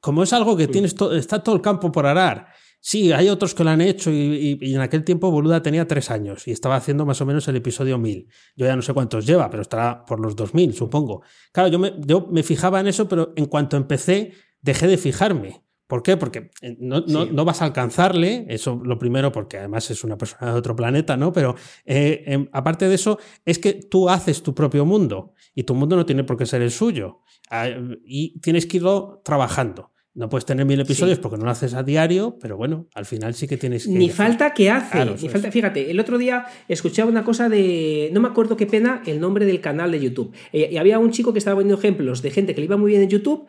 [0.00, 2.48] como es algo que tienes está todo el campo por arar
[2.88, 6.46] Sí, hay otros que lo han hecho y, en aquel tiempo Boluda tenía tres años
[6.46, 8.28] y estaba haciendo más o menos el episodio 1000.
[8.54, 11.22] Yo ya no sé cuántos lleva, pero estará por los 2000, supongo.
[11.50, 15.64] Claro, yo me, yo me fijaba en eso, pero en cuanto empecé dejé de fijarme.
[15.88, 16.16] ¿Por qué?
[16.16, 20.52] Porque eh, no, no, vas a alcanzarle, eso lo primero, porque además es una persona
[20.52, 21.32] de otro planeta, ¿no?
[21.32, 21.56] Pero
[21.86, 25.96] eh, em, aparte de eso, es que tú haces tu propio mundo y tu mundo
[25.96, 27.22] no tiene por qué ser el suyo.
[27.50, 27.66] Ah,
[28.04, 29.90] y tienes que irlo trabajando.
[30.16, 33.34] No puedes tener mil episodios porque no lo haces a diario, pero bueno, al final
[33.34, 33.92] sí que tienes que.
[33.92, 35.04] Ni falta que hace.
[35.04, 38.08] ni falta, fíjate, el otro día escuchaba una cosa de.
[38.14, 40.34] No me acuerdo qué pena el nombre del canal de YouTube.
[40.54, 42.92] Eh, y había un chico que estaba poniendo ejemplos de gente que le iba muy
[42.92, 43.46] bien en YouTube,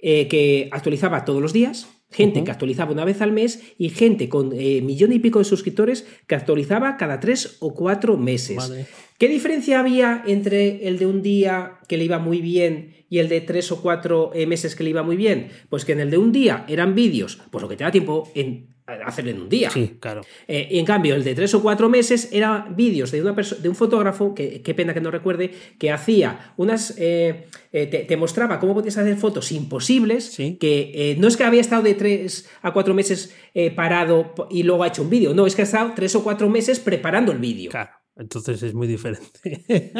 [0.00, 4.28] eh, que actualizaba todos los días, gente que actualizaba una vez al mes y gente
[4.28, 8.72] con eh, millón y pico de suscriptores que actualizaba cada tres o cuatro meses.
[9.18, 13.28] ¿Qué diferencia había entre el de un día que le iba muy bien y el
[13.28, 15.48] de tres o cuatro eh, meses que le iba muy bien?
[15.68, 18.28] Pues que en el de un día eran vídeos, pues lo que te da tiempo
[18.34, 18.74] en
[19.06, 19.70] hacer en un día.
[19.70, 20.22] Sí, claro.
[20.48, 23.68] Eh, y en cambio, el de tres o cuatro meses era vídeos de, una de
[23.68, 26.96] un fotógrafo, que qué pena que no recuerde, que hacía unas.
[26.98, 31.94] Eh, te, mostraba cómo podías hacer fotos imposibles, que no es que había estado de
[31.94, 33.32] tres a cuatro meses
[33.76, 36.48] parado y luego ha hecho un vídeo, no, es que ha estado tres o cuatro
[36.48, 37.70] meses preparando el vídeo.
[37.70, 38.03] Claro.
[38.16, 39.92] Entonces es muy diferente.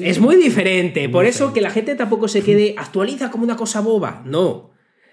[0.00, 1.08] Es muy diferente.
[1.08, 4.22] Por eso que la gente tampoco se quede actualiza como una cosa boba.
[4.26, 4.72] No.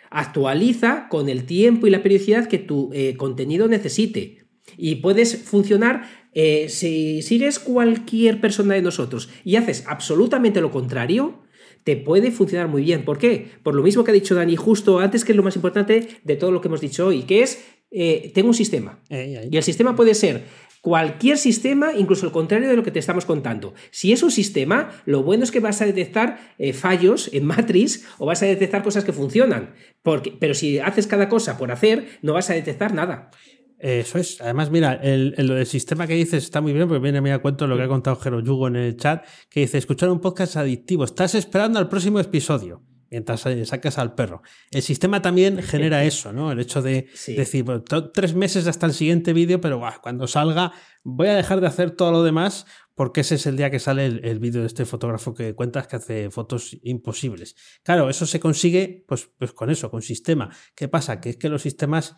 [0.09, 4.47] Actualiza con el tiempo y la periodicidad que tu eh, contenido necesite.
[4.77, 11.41] Y puedes funcionar eh, si sigues cualquier persona de nosotros y haces absolutamente lo contrario,
[11.83, 13.05] te puede funcionar muy bien.
[13.05, 13.47] ¿Por qué?
[13.63, 16.35] Por lo mismo que ha dicho Dani justo antes, que es lo más importante de
[16.35, 18.99] todo lo que hemos dicho hoy, que es, eh, tengo un sistema.
[19.09, 20.43] Y el sistema puede ser
[20.81, 23.73] Cualquier sistema, incluso el contrario de lo que te estamos contando.
[23.91, 28.07] Si es un sistema, lo bueno es que vas a detectar eh, fallos en matriz
[28.17, 29.73] o vas a detectar cosas que funcionan.
[30.03, 33.29] Porque, pero si haces cada cosa por hacer, no vas a detectar nada.
[33.77, 34.41] Eso es.
[34.41, 37.77] Además, mira, el, el, sistema que dices está muy bien porque viene a cuento lo
[37.77, 41.35] que ha contado Jero Yugo en el chat, que dice, escuchar un podcast adictivo, estás
[41.35, 42.81] esperando al próximo episodio
[43.11, 44.41] mientras eh, sacas al perro.
[44.71, 46.51] El sistema también genera eso, ¿no?
[46.51, 47.65] El hecho de decir,
[48.13, 52.11] tres meses hasta el siguiente vídeo, pero cuando salga voy a dejar de hacer todo
[52.11, 52.65] lo demás
[52.99, 55.95] porque ese es el día que sale el, vídeo de este fotógrafo que cuentas que
[55.95, 57.55] hace fotos imposibles.
[57.81, 60.49] Claro, eso se consigue pues, pues con eso, con sistema.
[60.75, 61.21] ¿Qué pasa?
[61.21, 62.17] Que es que los sistemas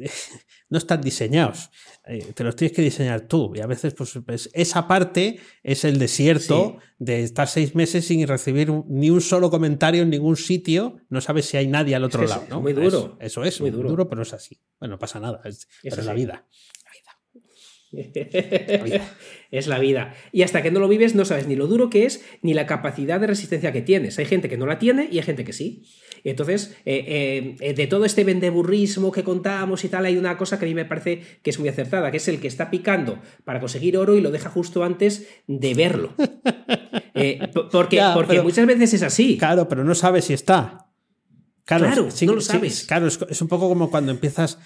[0.68, 1.70] no están diseñados.
[2.06, 3.52] Eh, te los tienes que diseñar tú.
[3.54, 8.26] Y a veces, pues, pues esa parte es el desierto de estar seis meses sin
[8.26, 10.96] recibir ni un solo comentario en ningún sitio.
[11.08, 12.44] No sabes si hay nadie al otro lado.
[12.48, 12.60] ¿no?
[12.60, 13.16] Muy duro.
[13.20, 14.08] Eso, es, muy duro.
[14.08, 14.58] pero es así.
[14.78, 15.40] Bueno, no pasa nada.
[15.44, 16.46] Es, pero es la vida.
[19.50, 20.14] es la vida.
[20.32, 22.66] Y hasta que no lo vives no sabes ni lo duro que es ni la
[22.66, 24.18] capacidad de resistencia que tienes.
[24.18, 25.84] Hay gente que no la tiene y hay gente que sí.
[26.22, 30.58] Y entonces, eh, eh, de todo este vendeburrismo que contamos y tal, hay una cosa
[30.58, 33.18] que a mí me parece que es muy acertada, que es el que está picando
[33.44, 36.14] para conseguir oro y lo deja justo antes de verlo.
[37.12, 39.36] Eh, porque, porque muchas veces es así.
[39.36, 40.86] Claro, pero no sabe si está.
[41.64, 42.84] Claro, no lo sabes.
[42.84, 44.58] claro, es, un poco como cuando empiezas,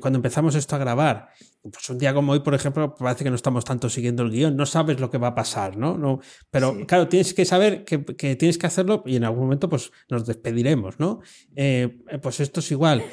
[0.00, 1.30] cuando empezamos esto a grabar
[1.70, 4.56] pues un día como hoy, por ejemplo, parece que no estamos tanto siguiendo el guion,
[4.56, 5.96] no sabes lo que va a pasar, ¿no?
[5.96, 7.98] no pero claro, tienes que saber que,
[8.36, 11.20] tienes que hacerlo y en algún momento pues nos despediremos, ¿no?
[11.54, 13.04] Eh, pues esto es igual.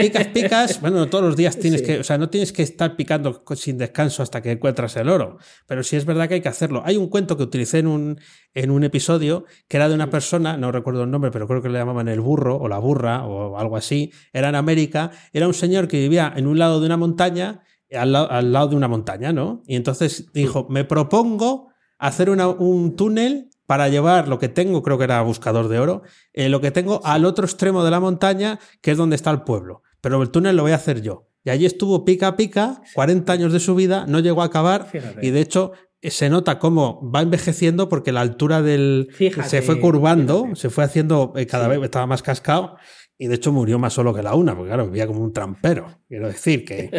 [0.00, 3.44] Picas, picas, bueno, todos los días tienes que, o sea, no tienes que estar picando
[3.54, 6.82] sin descanso hasta que encuentras el oro, pero sí es verdad que hay que hacerlo.
[6.84, 8.20] Hay un cuento que utilicé en un,
[8.54, 11.68] en un episodio que era de una persona, no recuerdo el nombre, pero creo que
[11.68, 15.54] le llamaban el burro o la burra o algo así, era en América, era un
[15.54, 17.62] señor que vivía en un lado de una montaña
[17.94, 19.62] al, lado de una montaña, ¿no?
[19.66, 21.68] Y entonces dijo, me propongo
[21.98, 26.48] hacer un túnel para llevar lo que tengo, creo que era buscador de oro, eh,
[26.48, 29.82] lo que tengo al otro extremo de la montaña, que es donde está el pueblo.
[30.00, 31.28] Pero el túnel lo voy a hacer yo.
[31.44, 34.86] Y allí estuvo pica pica, 40 años de su vida, no llegó a acabar.
[34.88, 35.24] Fíjate.
[35.26, 35.72] Y de hecho,
[36.02, 39.08] se nota cómo va envejeciendo porque la altura del.
[39.12, 40.60] Fíjate, se fue curvando, fíjate.
[40.60, 41.70] se fue haciendo eh, cada Sí.
[41.70, 42.76] vez estaba más cascado.
[43.18, 46.00] Y de hecho murió más solo que la una, porque claro, vivía como un trampero.
[46.08, 46.90] Quiero decir que,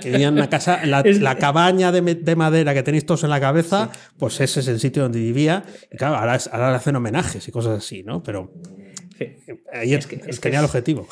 [0.00, 3.24] que vivía en una casa, la, Es- la cabaña de, de madera que tenéis todos
[3.24, 5.64] en la cabeza, pues ese es el sitio donde vivía.
[5.90, 8.22] Y claro, ahora, es- ahora le hacen homenajes y cosas así, ¿no?
[8.22, 8.52] Pero
[9.18, 9.26] Sí.
[9.72, 11.08] ahí Es que- es que tenía el es- objetivo.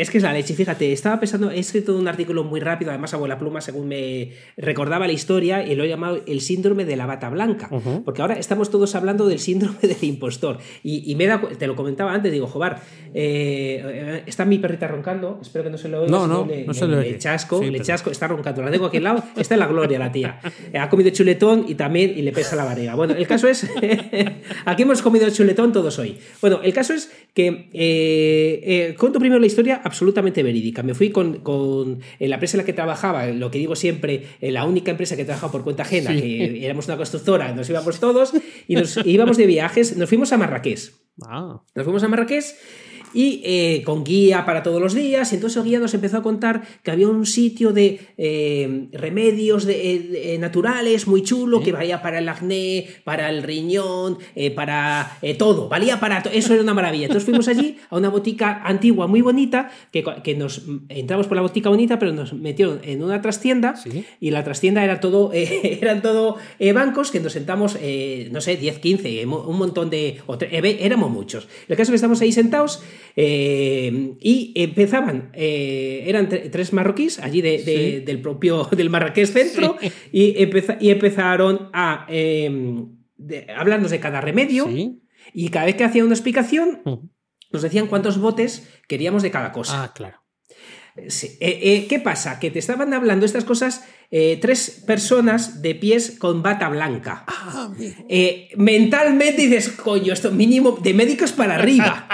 [0.00, 3.12] Es que es la leche, fíjate, estaba pensando, he escrito un artículo muy rápido, además
[3.12, 7.06] abuela pluma, según me recordaba la historia, y lo he llamado el síndrome de la
[7.06, 7.68] bata blanca,
[8.04, 11.76] porque ahora estamos todos hablando del síndrome del impostor, y, y me cu- te lo
[11.76, 12.80] comentaba antes, digo, Jobar,
[13.12, 16.72] eh, está mi perrita roncando, espero que no se lo oiga, No, no, le, no
[16.74, 19.22] se le- le chasco, Sí, le pero- chasco, está roncando, la tengo aquí al lado,
[19.36, 20.40] está en la gloria la tía,
[20.78, 22.94] ha comido chuletón y también, y le pesa la barriga.
[22.94, 23.66] Bueno, el caso es,
[24.64, 26.16] aquí hemos comido chuletón todos hoy.
[26.40, 30.82] Bueno, el caso es que eh, eh, cuento primero la historia absolutamente verídica.
[30.82, 34.24] Me fui con, con en la empresa en la que trabajaba, lo que digo siempre,
[34.40, 36.20] la única empresa que he trabajado por cuenta ajena, Sí.
[36.20, 38.32] que éramos una constructora, nos íbamos todos
[38.68, 40.92] y nos íbamos de viajes, nos fuimos a Marrakech.
[41.22, 42.44] Ah, Nos fuimos a Marrakech
[43.14, 45.32] y eh, con guía para todos los días.
[45.32, 49.64] Y entonces el guía nos empezó a contar que había un sitio de eh, remedios
[49.64, 54.18] de- eh, naturales muy chulo que valía para el acné, para el riñón,
[54.54, 55.68] para todo.
[55.68, 56.32] Valía para todo.
[56.32, 57.06] Eso era una maravilla.
[57.06, 61.42] Entonces fuimos allí a una botica antigua muy bonita que, que nos entramos por la
[61.42, 64.04] botica bonita, pero nos metieron en una trastienda Sí.
[64.20, 66.36] y la trastienda era todo, eran todo
[66.74, 67.76] bancos que nos sentamos,
[68.30, 70.18] no sé, 10, 15, eh, mo- un montón de...
[70.80, 71.48] éramos muchos.
[71.68, 72.82] El caso es que estamos ahí sentados
[73.16, 78.00] eh, y empezaban, eh, eran tre- tres marroquíes allí de- de- Sí.
[78.04, 79.76] del propio, del Marrakech Centro
[80.12, 82.50] y, empeza- y empezaron a eh,
[83.16, 85.02] de- hablarnos de cada remedio sí.
[85.34, 86.80] y cada vez que hacía una explicación
[87.52, 89.82] nos decían cuántos botes queríamos de cada cosa.
[89.84, 90.19] Ah, claro.
[90.96, 91.08] Eh,
[91.40, 92.38] eh, ¿Qué pasa?
[92.38, 97.24] Que te estaban hablando estas cosas eh, tres personas de pies con bata blanca.
[97.28, 97.70] Ah.
[98.08, 102.08] Eh, mentalmente dices, coño, esto mínimo de médicos para arriba.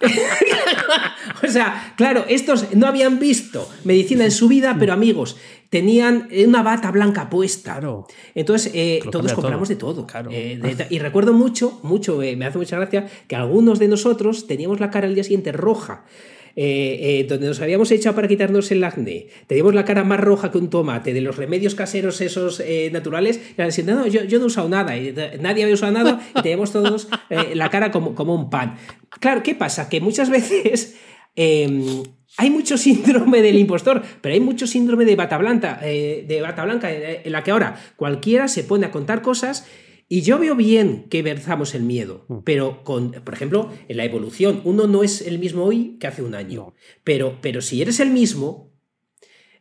[1.42, 5.36] o sea, claro, estos no habían visto medicina en su vida, pero amigos,
[5.70, 7.72] tenían una bata blanca puesta.
[7.72, 8.06] Claro.
[8.34, 9.74] Entonces, eh, todos compramos todo.
[9.74, 10.06] de todo.
[10.06, 10.30] Claro.
[10.32, 14.46] Eh, de- y recuerdo mucho, mucho, eh, me hace mucha gracia, que algunos de nosotros
[14.46, 16.04] teníamos la cara el día siguiente roja.
[16.56, 20.50] Eh, eh, donde nos habíamos echado para quitarnos el acné, teníamos la cara más roja
[20.50, 24.38] que un tomate, de los remedios caseros esos eh, naturales, y diciendo, no, yo, yo
[24.38, 27.08] no he usado nada, y nadie había usado nada, y teníamos todos
[27.54, 28.76] la cara como, como un pan.
[29.20, 29.88] Claro, ¿qué pasa?
[29.88, 30.96] Que muchas veces
[31.36, 32.02] eh,
[32.36, 36.90] hay mucho síndrome del impostor, pero hay mucho síndrome de bata blanca, de bata blanca,
[36.92, 39.66] en la que ahora cualquiera se pone a contar cosas.
[40.12, 44.60] Y yo veo bien que verzamos el miedo, pero con, por ejemplo, en la evolución,
[44.64, 46.74] uno no es el mismo hoy que hace un año.
[47.04, 48.72] Pero, pero si eres el mismo,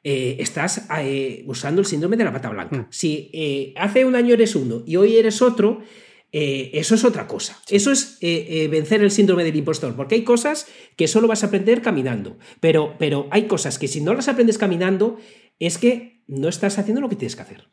[0.03, 2.77] eh, estás eh, usando el síndrome de la bata blanca.
[2.77, 2.87] Mm.
[2.89, 5.83] Si eh, hace un año eres uno y hoy eres otro,
[6.31, 7.59] eh, eso es otra cosa.
[7.69, 11.43] Eso es eh, eh, vencer el síndrome del impostor, porque hay cosas que solo vas
[11.43, 15.17] a aprender caminando, pero, pero hay cosas que si no las aprendes caminando,
[15.59, 17.69] es que no estás haciendo lo que tienes que hacer.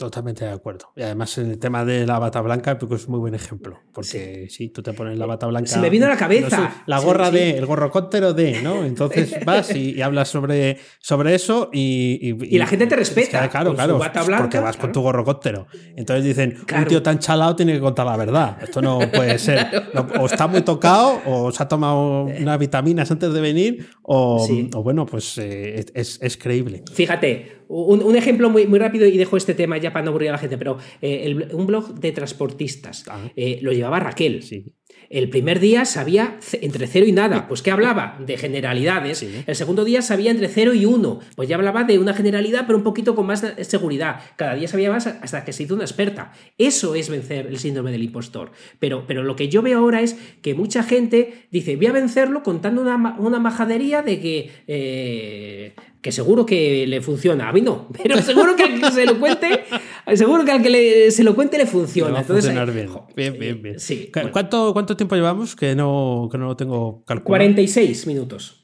[0.00, 0.92] Totalmente de acuerdo.
[0.96, 3.78] Y además en el tema de la bata blanca, porque es muy buen ejemplo.
[3.92, 5.68] Porque sí, tú te pones la bata blanca.
[5.68, 6.56] Se me vino a la cabeza.
[6.56, 7.34] no sé, la gorra sí.
[7.34, 8.82] de, el gorro cóntero de, ¿no?
[8.82, 13.44] Entonces vas y, y hablas sobre, sobre eso y, Y la gente te respeta, Es
[13.44, 13.98] que, claro, claro.
[13.98, 15.66] bata porque vas con tu gorro cóntero.
[15.96, 16.84] Entonces dicen, Claro.
[16.84, 18.56] un tío tan chalado tiene que contar la verdad.
[18.62, 19.90] Esto no puede ser.
[20.18, 24.46] O está muy tocado, o se ha tomado unas vitaminas antes de venir, o
[24.82, 26.84] bueno, pues eh, es, es creíble.
[26.90, 30.30] Fíjate, un, un ejemplo muy, muy rápido y dejo este tema ya para no aburrir
[30.30, 33.30] a la gente, pero eh, el- un blog de transportistas Ah.
[33.36, 34.42] eh, lo llevaba Raquel.
[34.42, 34.72] Sí.
[35.10, 39.18] El primer día sabía entre cero y nada, pues que hablaba de generalidades.
[39.18, 39.42] Sí.
[39.46, 42.78] El segundo día sabía entre cero y uno, pues ya hablaba de una generalidad, pero
[42.78, 44.20] un poquito con más seguridad.
[44.36, 46.32] Cada día sabía más hasta que se hizo una experta.
[46.58, 48.52] Eso es vencer el síndrome del impostor.
[48.78, 52.44] Pero, pero lo que yo veo ahora es que mucha gente dice, voy a vencerlo
[52.44, 54.50] contando una, una majadería de que...
[54.68, 57.48] eh, que seguro que le funciona.
[57.48, 59.64] A mí no, pero seguro que se lo cuente,
[60.16, 62.12] seguro que al que le- se lo cuente le Le funciona.
[62.12, 62.88] va a Entonces, funcionar eh, bien.
[62.88, 63.80] jo, Bien, eh, bien, bien.
[63.80, 64.06] Sí.
[64.12, 64.32] ¿Cu- bueno.
[64.32, 65.54] ¿Cuánto, ¿Cuánto tiempo llevamos?
[65.56, 67.26] Que no, que no lo tengo calculado.
[67.28, 68.56] 46 minutos.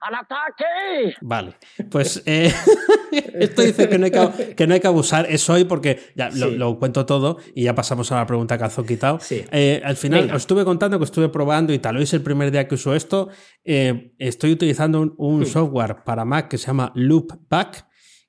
[0.00, 1.16] ¡Al ataque!
[1.22, 1.54] Vale,
[1.90, 2.52] pues eh,
[3.34, 6.30] esto dice que no, hay que, que no hay que abusar, es hoy porque ya
[6.30, 6.56] lo, Sí.
[6.56, 9.18] lo cuento todo y ya pasamos a la pregunta que has quitado.
[9.20, 9.44] Sí.
[9.50, 10.36] Eh, al final Venga.
[10.36, 12.94] os estuve contando que estuve probando y tal, hoy es el primer día que uso
[12.94, 13.28] esto.
[13.64, 15.46] Eh, estoy utilizando un, un Hmm.
[15.46, 17.87] software para Mac que se llama Loopback,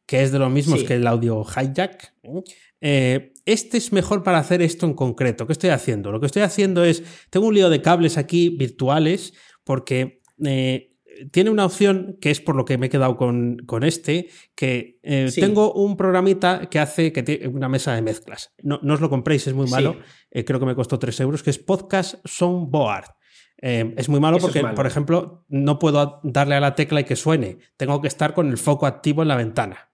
[0.09, 0.87] que es de los mismos Sí.
[0.87, 2.15] que el audio hijack.
[2.81, 5.45] Eh, este es mejor para hacer esto en concreto.
[5.45, 6.11] ¿Qué estoy haciendo?
[6.11, 9.33] Lo que estoy haciendo es, tengo un lío de cables aquí virtuales
[9.63, 10.95] porque eh,
[11.31, 14.97] tiene una opción que es por lo que me he quedado con, con este, que
[15.03, 15.41] eh, Sí.
[15.41, 18.51] tengo un programita que hace que tiene una mesa de mezclas.
[18.63, 19.73] No, no os lo compréis, es muy Sí.
[19.73, 19.95] malo.
[20.31, 23.05] Eh, creo que me costó 3 euros, que es Podcast Soundboard.
[23.61, 24.73] Eh, es muy malo Eso porque, malo.
[24.75, 27.57] por ejemplo, no puedo darle a la tecla y que suene.
[27.77, 29.88] Tengo que estar con el foco activo en la ventana.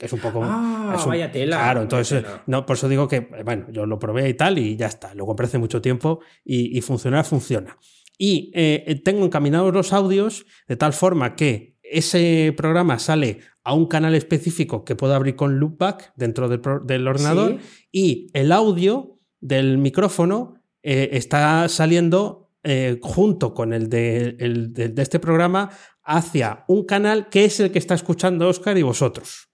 [0.00, 0.40] Es un poco.
[0.42, 1.56] Ah, es un- vaya tela.
[1.56, 2.42] Claro, entonces, tela.
[2.46, 5.14] no, por eso digo que, bueno, yo lo probé y tal, y ya está.
[5.14, 7.76] Lo compré hace mucho tiempo y, y funcionar, funciona.
[8.16, 13.86] Y eh, tengo encaminados los audios de tal forma que ese programa sale a un
[13.86, 17.88] canal específico que puedo abrir con loopback dentro del, del ordenador Sí.
[17.92, 24.90] y el audio del micrófono eh, está saliendo eh, junto con el, de, el de-
[24.90, 25.70] de este programa
[26.16, 29.48] hacia un canal que es el que está escuchando Oscar y vosotros.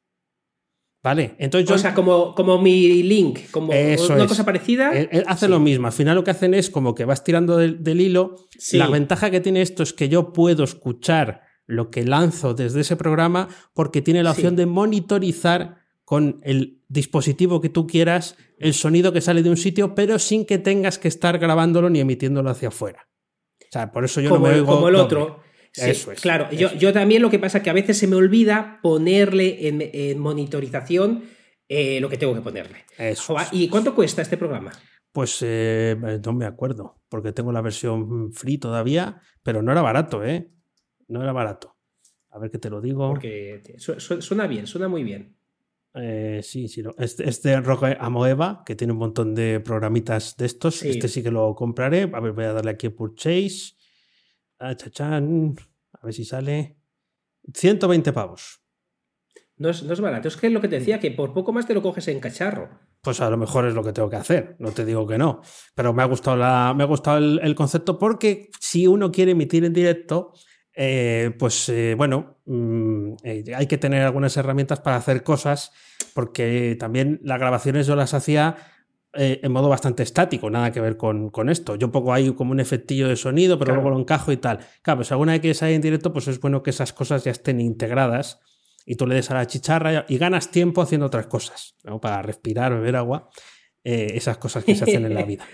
[1.02, 1.36] ¿Vale?
[1.38, 4.28] Entonces yo O sea, como, como mi link, como Eso una es.
[4.28, 4.90] cosa parecida.
[5.26, 5.50] hace Sí.
[5.50, 5.86] lo mismo.
[5.86, 8.34] Al final lo que hacen es como que vas tirando del, del hilo.
[8.58, 8.76] Sí.
[8.76, 12.96] La ventaja que tiene esto es que yo puedo escuchar lo que lanzo desde ese
[12.96, 14.38] programa porque tiene la Sí.
[14.40, 19.56] opción de monitorizar con el dispositivo que tú quieras el sonido que sale de un
[19.56, 23.08] sitio, pero sin que tengas que estar grabándolo ni emitiéndolo hacia afuera.
[23.62, 25.04] O sea, por eso yo como, no me el- oigo como el doble.
[25.04, 25.40] otro.
[25.76, 27.98] Sí, Eso es, Claro, eso yo, yo también lo que pasa es que a veces
[27.98, 31.24] se me olvida ponerle en, en monitorización
[31.68, 32.78] eh, lo que tengo que ponerle.
[32.96, 33.48] Eso es.
[33.52, 34.72] ¿Y cuánto cuesta este programa?
[35.12, 40.24] Pues eh, no me acuerdo, porque tengo la versión free todavía, pero no era barato,
[40.24, 40.50] ¿eh?
[41.08, 41.76] No era barato.
[42.30, 43.10] A ver qué te lo digo.
[43.10, 45.36] Porque su- su- suena bien, suena muy bien.
[45.94, 46.82] Eh, sí, sí.
[46.82, 46.94] no.
[46.98, 50.76] Este, este Rogue Amoeba, que tiene un montón de programitas de estos.
[50.76, 50.90] Sí.
[50.90, 52.02] Este sí que lo compraré.
[52.12, 53.75] A ver, voy a darle aquí a Purchase.
[54.58, 54.70] Ah.
[54.70, 56.76] A ver si sale.
[57.54, 58.60] 120 pavos.
[59.56, 60.28] No es, no es barato.
[60.28, 62.20] Es que es lo que te decía, que por poco más te lo coges en
[62.20, 62.68] cacharro.
[63.00, 64.56] Pues a lo mejor es lo que tengo que hacer.
[64.58, 65.40] No te digo que no.
[65.74, 69.32] Pero me ha gustado, la, me ha gustado el, el concepto porque si uno quiere
[69.32, 70.32] emitir en directo,
[70.78, 75.72] eh, pues eh, bueno, mm, eh, hay que tener algunas herramientas para hacer cosas,
[76.14, 78.56] porque también las grabaciones yo las hacía
[79.16, 81.76] eh, en modo bastante estático, nada que ver con, con esto.
[81.76, 83.82] Yo pongo ahí como un efectillo de sonido, pero Claro.
[83.82, 84.58] luego lo encajo y tal.
[84.82, 87.30] Claro, pues alguna vez que salir en directo, pues es bueno que esas cosas ya
[87.32, 88.40] estén integradas
[88.84, 92.00] y tú le des a la chicharra y ganas tiempo haciendo otras cosas, ¿no?
[92.00, 93.28] Para respirar, beber agua,
[93.84, 95.44] eh, esas cosas que se hacen en la vida.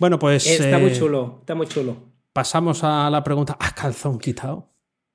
[0.00, 2.12] Bueno, pues está muy eh, chulo, está muy chulo.
[2.32, 4.67] pasamos a la pregunta, ¿a calzón quitado?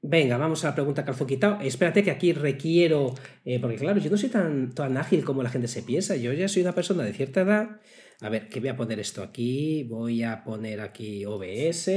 [0.05, 1.59] Venga, vamos a la pregunta calzón quitado.
[1.61, 3.15] Espérate que aquí requiero.
[3.45, 6.15] eh, porque claro, yo no soy tan, tan ágil como la gente se piensa.
[6.17, 7.79] Yo ya soy una persona de cierta edad.
[8.21, 9.83] A ver, que voy a poner esto aquí.
[9.83, 11.89] Voy a poner aquí OBS.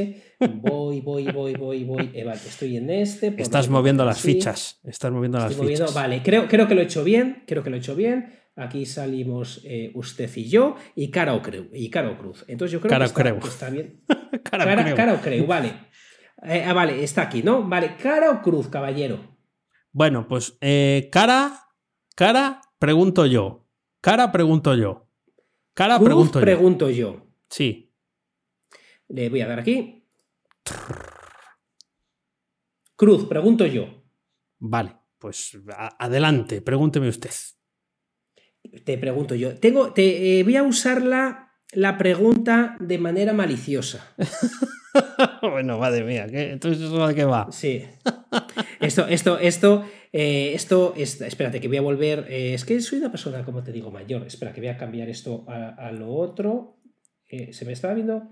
[0.54, 2.10] Voy, voy, voy, voy, voy.
[2.14, 3.34] Eh, vale, estoy en este.
[3.38, 4.80] Estás moviendo las fichas.
[4.84, 5.94] Estás moviendo las moviendo- fichas.
[5.94, 7.42] Vale, creo, creo que lo he hecho bien.
[7.46, 8.34] Creo que lo he hecho bien.
[8.54, 10.76] Aquí salimos eh, usted y yo.
[10.94, 11.68] Y cara o creu.
[11.72, 12.44] Y cara o cruz.
[12.48, 13.38] Entonces yo creo Cara que, está, creu.
[13.44, 14.00] está bien.
[14.44, 14.96] Cara, Cara, creo.
[14.96, 15.72] cara o creu, vale.
[16.48, 17.68] Eh, ah, vale, está aquí, ¿no?
[17.68, 19.18] Vale, cara o cruz, caballero.
[19.90, 21.70] Bueno, pues eh, cara,
[22.14, 23.66] cara, pregunto yo.
[24.00, 25.08] Cara, pregunto yo.
[25.74, 26.44] Cara, Cruz, pregunto yo.
[26.44, 27.26] pregunto yo.
[27.50, 27.92] Sí.
[29.08, 30.06] Le voy a dar aquí.
[32.94, 34.04] Cruz, pregunto yo.
[34.58, 35.58] Vale, pues
[35.98, 37.30] adelante, pregúnteme usted.
[38.84, 39.58] Te pregunto yo.
[39.58, 41.45] Tengo, te, eh, voy a usar la,
[41.76, 44.14] la pregunta de manera maliciosa.
[45.42, 46.50] bueno, madre mía, ¿qué?
[46.52, 47.48] entonces eso de qué va.
[47.52, 47.84] Sí.
[48.80, 52.26] Esto, esto, esto, eh, esto, es- espérate, que voy a volver.
[52.28, 54.26] eh, es que soy una persona, como te digo, mayor.
[54.26, 56.76] Espera, que voy a cambiar esto a, a lo otro.
[57.28, 58.22] Eh, se me estaba viendo.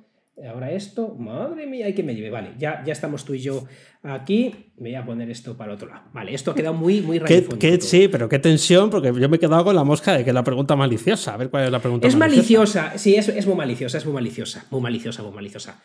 [0.43, 2.28] Ahora esto, madre mía, hay que me lleve.
[2.30, 3.66] Vale, ya, ya estamos tú y yo
[4.03, 4.72] aquí.
[4.76, 6.03] Me voy a poner esto para el otro lado.
[6.12, 9.39] Vale, esto ha quedado muy, muy ¿Qué, sí, pero qué tensión, porque yo me he
[9.39, 11.35] quedado con la mosca de que la pregunta maliciosa.
[11.35, 14.14] A ver cuál es la pregunta Es maliciosa, sí, es, es muy maliciosa, es muy
[14.14, 15.80] maliciosa, muy maliciosa, muy maliciosa.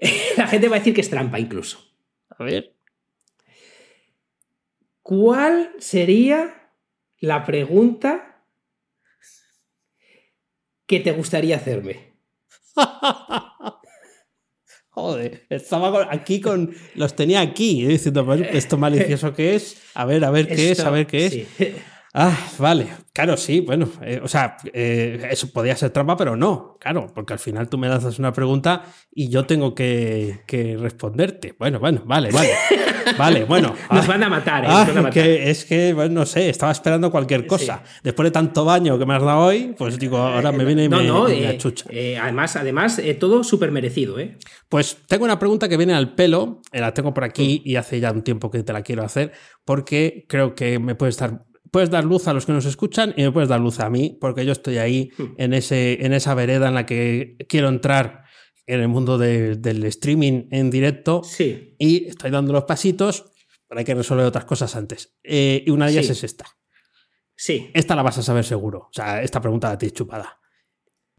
[0.36, 1.78] La gente va a decir que es trampa incluso.
[2.28, 2.74] A ver.
[5.02, 6.72] ¿Cuál sería
[7.18, 8.44] la pregunta
[10.86, 12.09] que te gustaría hacerme?
[14.92, 16.74] Joder, estaba con- aquí con.
[16.94, 18.76] Los tenía aquí, eh, diciendo, "Bueno, esto
[19.16, 19.76] malicioso que es.
[19.94, 21.32] A ver, a ver qué es, a ver qué es.
[21.32, 21.46] sí.
[22.12, 22.88] Ah, vale.
[23.12, 23.88] Claro, sí, bueno.
[24.02, 26.76] eh, o sea, eh, eso podía ser trampa, pero no.
[26.80, 28.82] Claro, porque al final tú me lanzas una pregunta
[29.12, 31.54] y yo tengo que, que responderte.
[31.58, 32.50] Bueno, bueno, vale, vale.
[33.16, 33.74] Vale, bueno.
[33.90, 34.68] Nos ah, van a matar, ¿eh?
[34.70, 35.12] ah, Nos van a matar.
[35.14, 37.82] que es que, bueno, no sé, estaba esperando cualquier cosa.
[38.04, 40.88] Después de tanto baño que me has dado hoy, pues digo, ahora me viene y
[40.88, 41.86] No, me, no, me eh, achucha.
[41.88, 44.36] eh, además, además eh, todo súper merecido, ¿eh?
[44.68, 47.98] Pues tengo una pregunta que viene al pelo, eh, la tengo por aquí y hace
[48.00, 49.32] ya un tiempo que te la quiero hacer,
[49.64, 53.22] porque creo que me puedes dar, puedes dar luz a los que nos escuchan y
[53.22, 56.68] me puedes dar luz a mí, porque yo estoy ahí en, ese, en esa vereda
[56.68, 58.24] en la que quiero entrar
[58.66, 61.74] en el mundo de- del streaming en directo Sí.
[61.78, 63.32] y estoy dando los pasitos,
[63.68, 65.16] pero hay que resolver otras cosas antes.
[65.22, 66.12] Eh, y una de ellas Sí.
[66.12, 66.46] es esta.
[67.36, 67.70] Sí.
[67.74, 68.88] Esta la vas a saber seguro.
[68.90, 70.38] O sea, esta pregunta la tienes chupada.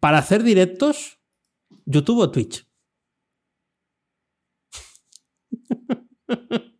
[0.00, 1.18] Para hacer directos,
[1.84, 2.66] ¿YouTube o Twitch?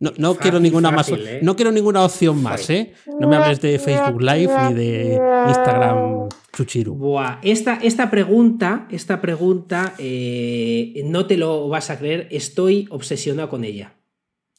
[0.00, 1.08] No, no Fácil, quiero ninguna más.
[1.08, 1.40] ¿eh?
[1.42, 2.92] No quiero ninguna opción más, ¿eh?
[3.20, 6.94] No me hables de Facebook Live ni de Instagram Chuchiru.
[6.94, 13.48] Buah, esta, esta pregunta, esta pregunta, eh, no te lo vas a creer, estoy obsesionado
[13.48, 13.97] con ella.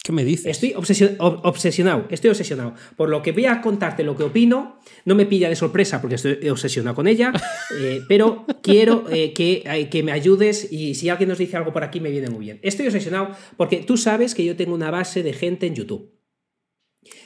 [0.10, 0.48] ¿Qué me dices?
[0.48, 2.74] Estoy obsesio- ob- obsesionado, estoy obsesionado.
[2.96, 6.16] Por lo que voy a contarte lo que opino, no me pilla de sorpresa porque
[6.16, 7.32] estoy obsesionado con ella,
[7.80, 11.72] eh, pero quiero eh, que, eh, que me ayudes y si alguien nos dice algo
[11.72, 12.60] por aquí me viene muy bien.
[12.64, 16.10] Estoy obsesionado porque tú sabes que yo tengo una base de gente en YouTube.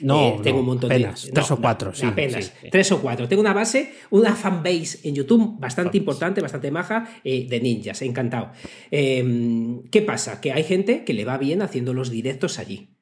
[0.01, 1.31] No, Eh, tengo no, un montón apenas, de.
[1.31, 2.05] tres no, o cuatro, no, sí.
[2.05, 2.45] Apenas.
[2.45, 2.67] sí, sí.
[2.71, 3.27] Tres o cuatro.
[3.27, 8.01] Tengo una base, una fanbase en YouTube bastante importante, bastante maja, eh, de ninjas.
[8.01, 8.51] Encantado.
[8.91, 10.39] Eh, ¿Qué pasa?
[10.41, 12.95] Que hay gente que le va bien haciendo los directos allí.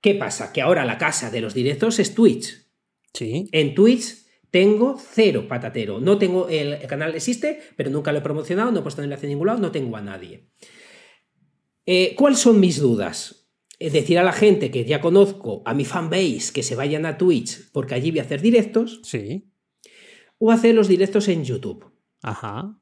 [0.00, 0.52] ¿Qué pasa?
[0.52, 2.68] Que ahora la casa de los directos es Twitch.
[3.12, 3.48] Sí.
[3.50, 6.00] En Twitch tengo cero patatero.
[6.00, 6.48] No tengo.
[6.48, 9.48] El, el canal existe, pero nunca lo he promocionado, no he puesto enlace en ningún
[9.48, 10.46] lado, no tengo a nadie.
[11.84, 13.45] Eh, ¿Cuáles son mis dudas?
[13.78, 17.18] Es decir a la gente que ya conozco, a mi fanbase, que se vayan a
[17.18, 19.44] Twitch, porque allí voy a hacer directos, Sí.
[20.38, 21.84] o hacer los directos en YouTube.
[22.22, 22.78] Ajá.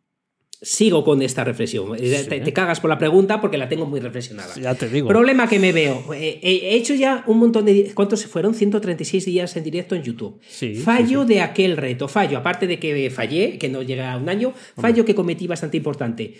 [0.62, 1.94] Sigo con esta reflexión.
[1.98, 2.28] Eh, Sí.
[2.28, 4.54] Te, te cagas por la pregunta porque la tengo muy reflexionada.
[4.58, 5.08] Ya te digo.
[5.08, 6.14] Problema que me veo.
[6.14, 7.92] Eh, He hecho ya un montón de.
[7.92, 8.54] ¿Cuántos se fueron?
[8.54, 10.40] 136 días en directo en YouTube.
[10.48, 12.08] Sí, fallo sí, de aquel reto.
[12.08, 15.76] Fallo, aparte de que fallé, que no llega a un año, fallo que cometí bastante
[15.76, 16.34] importante.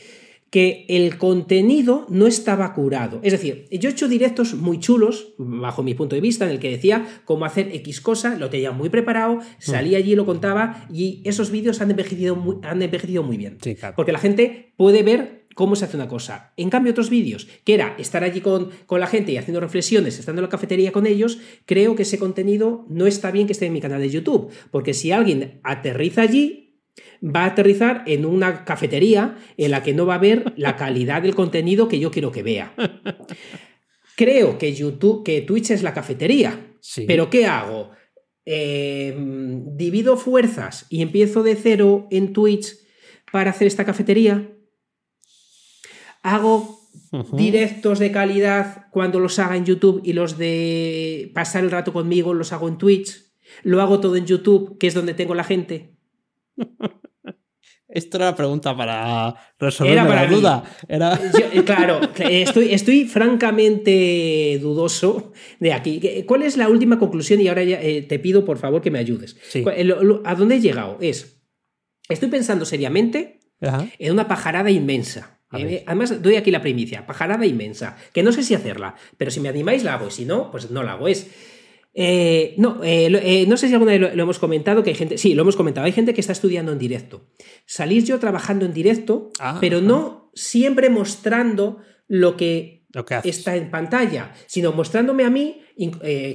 [0.51, 3.19] Que el contenido no estaba curado.
[3.25, 6.61] Es decir, yo he hecho directos muy chulos, bajo mi punto de vista, en el
[6.61, 9.43] que decía cómo hacer X cosa, lo tenía muy preparado, Mm.
[9.59, 13.59] salí allí y lo contaba, y esos vídeos han envejecido muy, han envejecido muy bien.
[13.63, 13.95] Sí, claro.
[13.97, 16.53] Porque la gente puede ver cómo se hace una cosa.
[16.57, 20.19] En cambio, otros vídeos, que era estar allí con, con la gente y haciendo reflexiones,
[20.19, 23.67] estando en la cafetería con ellos, creo que ese contenido no está bien que esté
[23.67, 24.51] en mi canal de YouTube.
[24.73, 26.64] Porque si alguien aterriza allí,
[27.25, 31.23] va a aterrizar en una cafetería en la que no va a ver la calidad
[31.23, 32.75] del contenido que yo quiero que vea.
[34.17, 36.77] Creo que YouTube, que Twitch es la cafetería.
[36.81, 37.05] Sí.
[37.07, 37.91] Pero ¿qué hago?
[38.47, 39.17] Eh,
[39.73, 42.77] divido fuerzas y empiezo de cero en Twitch
[43.33, 44.51] para hacer esta cafetería.
[46.23, 46.81] Hago
[47.33, 52.35] directos de calidad cuando los haga en YouTube y los de pasar el rato conmigo
[52.35, 53.25] los hago en Twitch.
[53.63, 55.94] Lo hago todo en YouTube, que es donde tengo la gente.
[57.89, 60.35] Esto era la pregunta para resolver Era para la mí.
[60.35, 60.65] duda.
[60.89, 61.17] Era...
[61.39, 66.01] Yo, eh, claro, estoy, estoy francamente dudoso de aquí.
[66.01, 67.41] ¿Qué- ¿Cuál es la última conclusión?
[67.41, 69.37] Y ahora ya, eh, te pido, por favor, que me ayudes.
[69.49, 69.63] Sí.
[69.63, 70.99] ¿Cuál- lo- lo- ¿A dónde he llegado?
[71.01, 71.43] Es,
[72.09, 73.87] estoy pensando seriamente Ajá.
[73.99, 75.41] en una pajarada inmensa.
[75.57, 79.39] Eh, además, doy aquí la primicia, pajarada inmensa, que no sé si hacerla, pero si
[79.39, 81.07] me animáis la hago, y si no, pues no la hago.
[81.07, 81.29] Es,
[81.95, 84.91] eh, no, eh, lo- eh, no sé si alguna vez lo, lo hemos comentado, que
[84.91, 87.23] hay gente, sí, lo hemos comentado, hay gente que está estudiando en directo.
[87.67, 91.79] Salir yo trabajando en directo, Ah, pero no siempre mostrando
[92.09, 93.39] lo que Lo que haces.
[93.39, 95.61] está en pantalla, sino mostrándome a mí,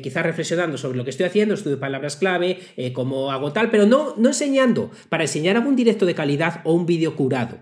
[0.04, 2.60] quizás reflexionando sobre lo que estoy haciendo, estudio palabras clave,
[2.94, 6.86] cómo hago tal, pero no, no enseñando, para enseñar algún directo de calidad o un
[6.86, 7.60] vídeo curado.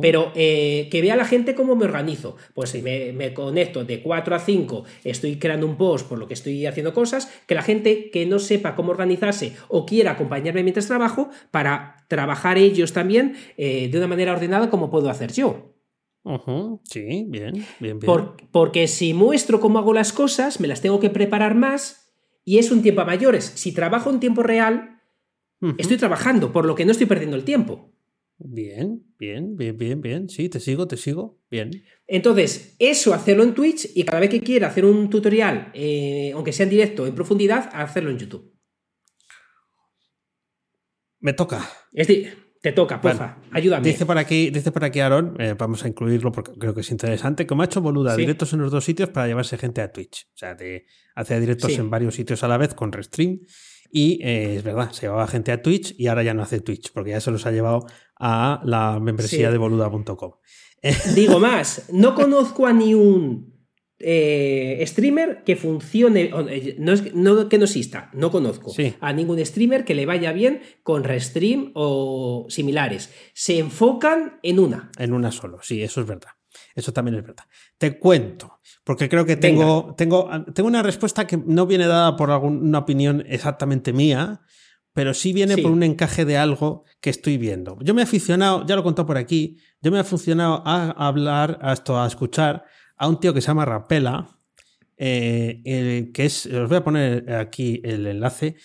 [0.00, 2.36] Pero eh, que vea la gente cómo me organizo.
[2.54, 6.26] Pues si me, me conecto de 4 a 5, estoy creando un post por lo
[6.28, 10.62] que estoy haciendo cosas, que la gente que no sepa cómo organizarse o quiera acompañarme
[10.62, 15.74] mientras trabajo, para trabajar ellos también eh, de una manera ordenada como puedo hacer yo.
[16.24, 16.80] Ujú.
[16.84, 18.00] Sí, bien, bien, bien.
[18.00, 22.12] Por- porque si muestro cómo hago las cosas, me las tengo que preparar más
[22.44, 23.44] y es un tiempo a mayores.
[23.56, 25.00] Si trabajo en tiempo real,
[25.78, 27.92] estoy trabajando, por lo que no estoy perdiendo el tiempo.
[28.44, 30.28] Bien, bien, bien, bien, bien.
[30.28, 31.38] Sí, te sigo, te sigo.
[31.50, 31.70] Bien.
[32.06, 36.52] Entonces, eso hacerlo en Twitch y cada vez que quiera hacer un tutorial, eh, aunque
[36.52, 38.52] sea en directo, en profundidad, hacerlo en YouTube.
[41.20, 41.58] Me toca.
[41.92, 43.86] Es decir, te toca, porfa, ayúdame.
[43.88, 46.90] Dice por aquí, dice por aquí Aaron, eh, vamos a incluirlo porque creo que es
[46.90, 48.20] interesante, como ha hecho Boluda, Sí.
[48.22, 50.26] directos en los dos sitios para llevarse gente a Twitch.
[50.34, 51.80] O sea, de, hace directos Sí.
[51.80, 53.38] en varios sitios a la vez con Restream.
[53.94, 56.92] Y eh, es verdad, se llevaba gente a Twitch y ahora ya no hace Twitch,
[56.94, 57.84] porque ya se los ha llevado
[58.24, 59.52] a la membresía Sí.
[59.52, 60.32] de boluda.com.
[61.16, 63.52] Digo más, no conozco a ni un
[63.98, 68.94] eh, streamer que funcione, eh, no, es, no que no exista, no conozco Sí.
[69.00, 73.10] a ningún streamer que le vaya bien con Restream o similares.
[73.34, 74.90] Se enfocan en una.
[74.98, 76.30] En una solo, sí, eso es verdad.
[76.74, 77.44] Eso también es verdad.
[77.78, 82.30] Te cuento, porque creo que tengo, tengo, tengo una respuesta que no viene dada por
[82.30, 84.40] alguna opinión exactamente mía,
[84.92, 85.62] pero sí viene Sí.
[85.62, 87.78] por un encaje de algo que estoy viendo.
[87.82, 90.90] Yo me he aficionado, ya lo he contado por aquí, yo me he aficionado a
[91.06, 92.64] hablar, a esto, a escuchar
[92.96, 94.38] a un tío que se llama Rapela,
[94.96, 98.56] eh, el que es, os voy a poner aquí el enlace,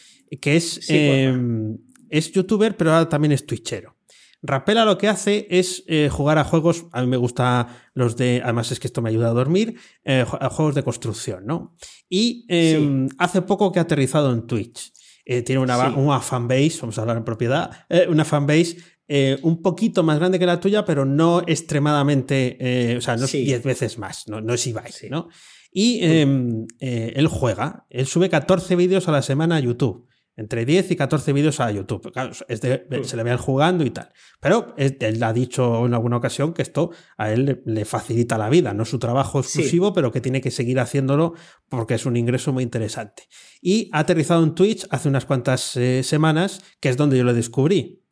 [0.42, 1.82] que es, Sí, eh, porfa.
[2.10, 3.96] es youtuber, pero ahora también es twitchero.
[4.44, 8.42] Rapela lo que hace es eh, jugar a juegos, a mí me gusta los de,
[8.44, 11.76] además es que esto me ayuda a dormir, eh, a juegos de construcción, ¿no?
[12.08, 13.16] Y eh, Sí.
[13.18, 14.92] hace poco que ha aterrizado en Twitch.
[15.30, 15.94] Eh, tiene una, Sí.
[15.98, 18.78] una fanbase, vamos a hablar en propiedad, eh, una fanbase
[19.10, 23.26] eh, un poquito más grande que la tuya, pero no extremadamente, eh, o sea, no
[23.26, 23.44] es Sí.
[23.44, 25.08] 10 veces más, no, no es Ibai, Sí.
[25.10, 25.28] ¿no?
[25.72, 30.07] Y eh, él juega, él sube 14 vídeos a la semana a YouTube.
[30.40, 32.12] Entre 10 y 14 vídeos a YouTube.
[32.14, 33.04] Claro, es de- Mm.
[33.04, 34.10] se le ve a él jugando y tal.
[34.40, 38.74] Pero él, ha dicho en alguna ocasión que esto a él le, facilita la vida,
[38.76, 39.48] no es su trabajo Sí.
[39.60, 41.34] exclusivo, pero que tiene que seguir haciéndolo
[41.70, 43.24] porque es un ingreso muy interesante.
[43.62, 47.34] Y ha aterrizado en Twitch hace unas cuantas eh, semanas, que es donde yo lo
[47.34, 48.04] descubrí.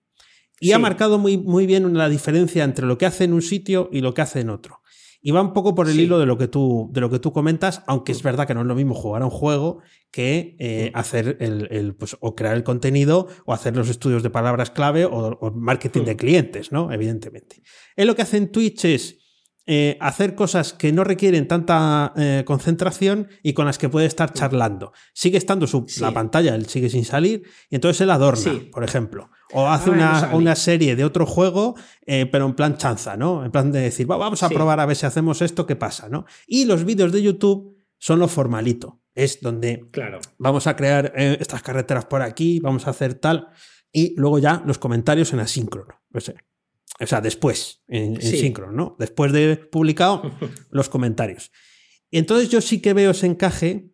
[0.59, 3.88] Y ha marcado muy, muy bien la diferencia entre lo que hace en un sitio
[3.91, 4.80] y lo que hace en otro.
[5.28, 6.03] Y va un poco por el Sí.
[6.03, 8.61] hilo de lo, que tú, de lo que tú comentas, aunque es verdad que no
[8.61, 9.80] es lo mismo jugar a un juego
[10.11, 14.30] que eh, hacer el, el, pues, o crear el contenido o hacer los estudios de
[14.30, 15.11] palabras clave o,
[15.41, 16.91] o marketing de clientes, ¿no?
[16.91, 17.63] Evidentemente.
[17.95, 19.17] Él lo que hace en Twitch es
[19.68, 24.32] eh, hacer cosas que no requieren tanta eh, concentración y con las que puede estar
[24.32, 24.91] charlando.
[25.13, 26.01] Sigue estando su, Sí.
[26.01, 28.70] la pantalla, él sigue sin salir, y entonces él adorna, Sí.
[28.72, 29.30] por ejemplo.
[29.53, 33.16] O hace Ah, no una, una serie de otro juego, eh, pero en plan chanza,
[33.18, 33.43] ¿no?
[33.45, 34.53] En plan de decir, "Va, vamos a Sí.
[34.55, 36.26] probar a ver si hacemos esto, qué pasa, ¿no?
[36.47, 39.01] Y los vídeos de YouTube son lo formalito.
[39.13, 40.20] Es donde Claro.
[40.38, 43.47] vamos a crear estas carreteras por aquí, vamos a hacer tal.
[43.91, 45.95] Y luego ya los comentarios en asíncrono.
[46.13, 46.36] O sea,
[46.99, 48.37] o sea después, en, en Sí.
[48.39, 48.95] síncrono, ¿no?
[48.99, 50.31] Después de publicado,
[50.71, 51.51] los comentarios.
[52.11, 53.89] Entonces yo sí que veo ese encaje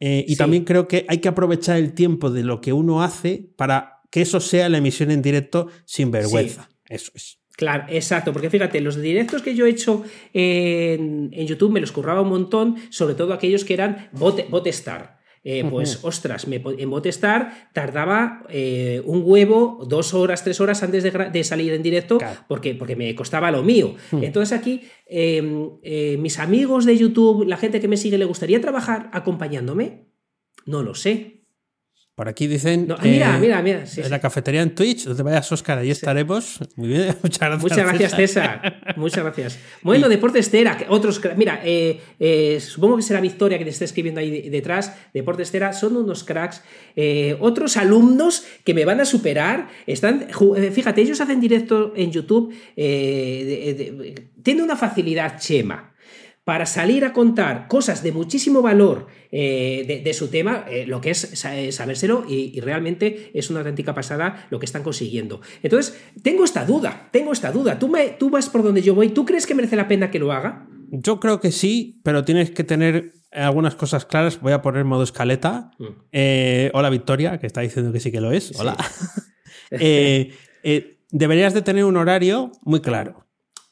[0.00, 0.36] eh, y Sí.
[0.36, 4.20] también creo que hay que aprovechar el tiempo de lo que uno hace para que
[4.22, 6.68] eso sea la emisión en directo sin vergüenza.
[6.88, 7.38] Eso es.
[7.56, 11.90] Claro, exacto, porque fíjate, los directos que yo he hecho en, en YouTube me los
[11.90, 15.15] curraba un montón, sobre todo aquellos que eran bot, Botestar.
[15.48, 21.04] Eh, pues, ostras, me en Botestar tardaba eh, un huevo, dos horas, tres horas antes
[21.04, 22.40] de, salir en directo, Claro.
[22.48, 23.94] porque, porque me costaba lo mío.
[24.10, 28.60] Entonces aquí, eh, eh, mis amigos de YouTube, la gente que me sigue, ¿le gustaría
[28.60, 30.08] trabajar acompañándome?
[30.64, 31.35] No lo sé.
[32.16, 32.88] Por aquí dicen.
[32.88, 33.84] No, ah, mira, eh, mira, mira.
[33.84, 34.10] sí, en sí.
[34.10, 36.60] la cafetería en Twitch, donde vayas, Oscar, ahí estaremos.
[36.74, 37.62] Muy bien, muchas gracias.
[37.62, 38.94] Muchas gracias, César.
[38.96, 39.58] Muchas gracias.
[39.82, 41.20] Bueno, Deportes Tera, otros.
[41.36, 44.96] Mira, eh, eh, supongo que será Victoria que te está escribiendo ahí de- detrás.
[45.12, 46.62] Deportes Tera son unos cracks.
[47.40, 49.68] Otros alumnos que me van a superar.
[49.86, 50.26] Están,
[50.72, 52.54] fíjate, ellos hacen directo en YouTube.
[52.76, 55.92] de- de- tiene una facilidad, Chema.
[56.46, 61.00] Para salir a contar cosas de muchísimo valor eh, de, de su tema, eh, lo
[61.00, 65.40] que es eh, sabérselo, y, y realmente es una auténtica pasada lo que están consiguiendo.
[65.64, 67.80] Entonces, tengo esta duda, tengo esta duda.
[67.80, 70.20] ¿Tú, me, tú vas por donde yo voy, ¿tú crees que merece la pena que
[70.20, 70.68] lo haga?
[70.92, 74.40] Yo creo que sí, pero tienes que tener algunas cosas claras.
[74.40, 75.72] Voy a poner modo escaleta.
[75.80, 75.84] Mm.
[76.12, 78.52] Eh, hola, Victoria, que está diciendo que sí que lo es.
[78.60, 78.76] Hola.
[81.10, 83.25] Deberías de tener un horario muy claro.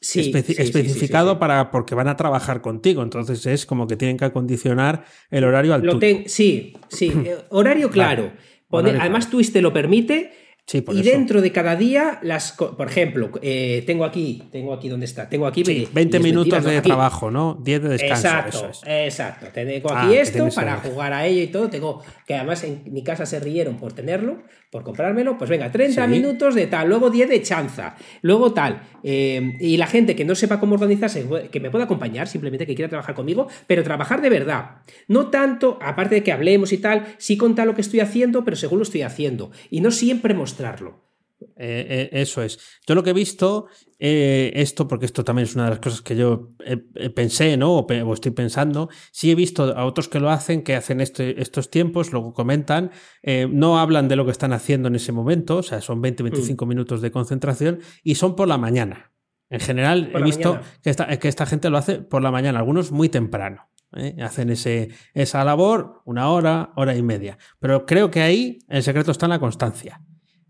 [0.05, 3.01] Sí, especi- sí, sí, sí, especificado sí, para porque van a trabajar contigo.
[3.03, 6.17] Entonces es como que tienen que acondicionar el horario al Lo tuyo.
[6.27, 8.31] sí, sí, eh, horario claro.
[8.69, 9.37] Horario además, claro.
[9.37, 10.31] Twitch te lo permite.
[10.73, 11.03] Y eso.
[11.03, 15.45] dentro de cada día, las, por ejemplo, eh, tengo aquí, tengo aquí donde está, tengo
[15.45, 16.89] aquí Sí, y 20 es minutos mentira, de aquí.
[16.89, 17.59] trabajo, ¿no?
[17.63, 18.15] 10 de descanso.
[18.27, 18.81] Exacto, eso es.
[19.07, 19.45] exacto.
[19.53, 21.69] Tengo Ah, aquí esto para jugar a ello y todo.
[21.69, 24.39] Tengo que además en mi casa se rieron por tenerlo,
[24.75, 25.37] por comprármelo.
[25.37, 26.11] Pues venga, 30 Sí.
[26.11, 28.81] minutos de tal, luego 10 de chanza, luego tal.
[29.03, 32.75] Eh, y la gente que no sepa cómo organizarse, que me pueda acompañar, simplemente que
[32.75, 34.81] quiera trabajar conmigo, pero trabajar de verdad.
[35.07, 38.57] No tanto, aparte de que hablemos y tal, sí contar lo que estoy haciendo, pero
[38.57, 39.49] según lo estoy haciendo.
[39.69, 41.04] Y no siempre mostrarlo.
[41.57, 42.57] Eh, eh, eso es.
[42.87, 43.67] Yo lo que he visto,
[43.99, 46.51] eh, esto, porque esto también es una de las cosas que yo
[47.13, 47.73] pensé, ¿no?
[47.75, 48.89] O, pe- o estoy pensando.
[49.11, 52.91] Sí he visto a otros que lo hacen, que hacen este- estos tiempos, luego comentan,
[53.49, 57.01] no hablan de lo que están haciendo en ese momento, o sea, son 20-25 minutos
[57.01, 59.11] de concentración y son por la mañana.
[59.49, 62.59] En general, Por he visto que esta, que esta gente lo hace por la mañana,
[62.59, 63.69] algunos muy temprano.
[63.95, 64.15] ¿eh?
[64.21, 67.37] Hacen ese, esa labor una hora, hora y media.
[67.59, 70.01] Pero creo que ahí el secreto está en la constancia.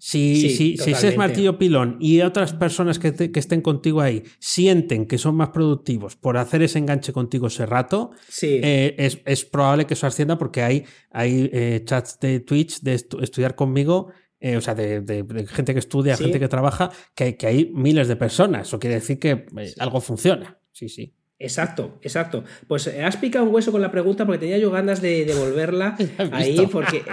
[0.08, 3.62] Si, Sí, si, si ese es martillo pilón y otras personas que, te- que estén
[3.62, 8.60] contigo ahí sienten que son más productivos por hacer ese enganche contigo ese rato, Sí.
[8.62, 12.93] eh, es, es probable que eso ascienda porque hay, hay eh, chats de Twitch de
[12.99, 14.12] estu- estudiar conmigo.
[14.39, 16.26] eh, o sea, de, de- de gente que estudia, Sí.
[16.26, 18.68] gente que trabaja, que, que hay miles de personas.
[18.68, 19.74] Eso quiere decir que eh, Sí.
[19.80, 20.60] algo funciona.
[20.72, 21.16] Sí, sí.
[21.38, 22.45] Exacto, exacto.
[22.67, 25.97] Pues eh, has picado un hueso con la pregunta porque tenía yo ganas de devolverla
[26.31, 27.03] ahí porque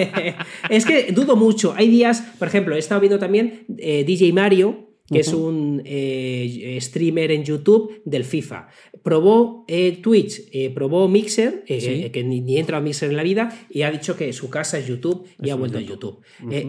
[0.70, 1.74] es que dudo mucho.
[1.76, 6.78] Hay días, por ejemplo, he estado viendo también eh, DJ Mario, que es un eh,
[6.80, 8.68] streamer en YouTube del FIFA.
[9.02, 9.66] Probó
[10.00, 14.32] Twitch, probó Mixer, que ni, entra a Mixer en la vida, y ha dicho que
[14.32, 16.22] su casa es YouTube y ha vuelto a YouTube.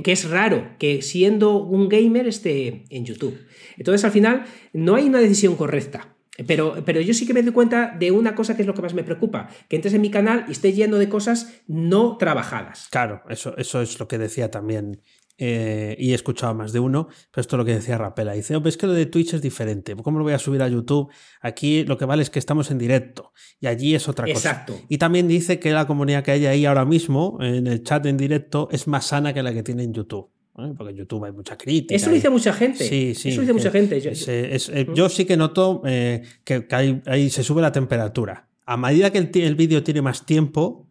[0.03, 3.37] que es raro que siendo un gamer esté en YouTube.
[3.77, 4.43] Entonces, al final,
[4.73, 6.14] no hay una decisión correcta.
[6.47, 8.81] Pero, pero, yo sí que me doy cuenta de una cosa que es lo que
[8.81, 12.88] más me preocupa, que entres en mi canal y estés lleno de cosas no trabajadas.
[12.91, 15.01] Claro, eso, eso es lo que decía también,
[15.38, 18.33] eh, y he escuchado más de uno, pero esto es lo que decía Rapela.
[18.33, 20.67] Dice, oh, es que lo de Twitch es diferente, ¿cómo lo voy a subir a
[20.67, 21.09] YouTube?
[21.41, 24.49] Aquí lo que vale es que estamos en directo, y allí es otra cosa.
[24.49, 24.79] Exacto.
[24.89, 28.17] Y también dice que la comunidad que hay ahí ahora mismo, en el chat en
[28.17, 30.34] directo, es más sana que la que tiene en YouTube.
[30.55, 31.95] Porque en YouTube hay mucha crítica.
[31.95, 32.87] Eso lo dice mucha gente.
[32.87, 33.29] Sí, sí.
[33.29, 33.99] Eso lo dice mucha gente.
[33.99, 36.65] Yo, eh, yo sí que noto eh, que,
[37.05, 38.47] ahí, se sube la temperatura.
[38.65, 40.84] A medida que el, el vídeo tiene más tiempo,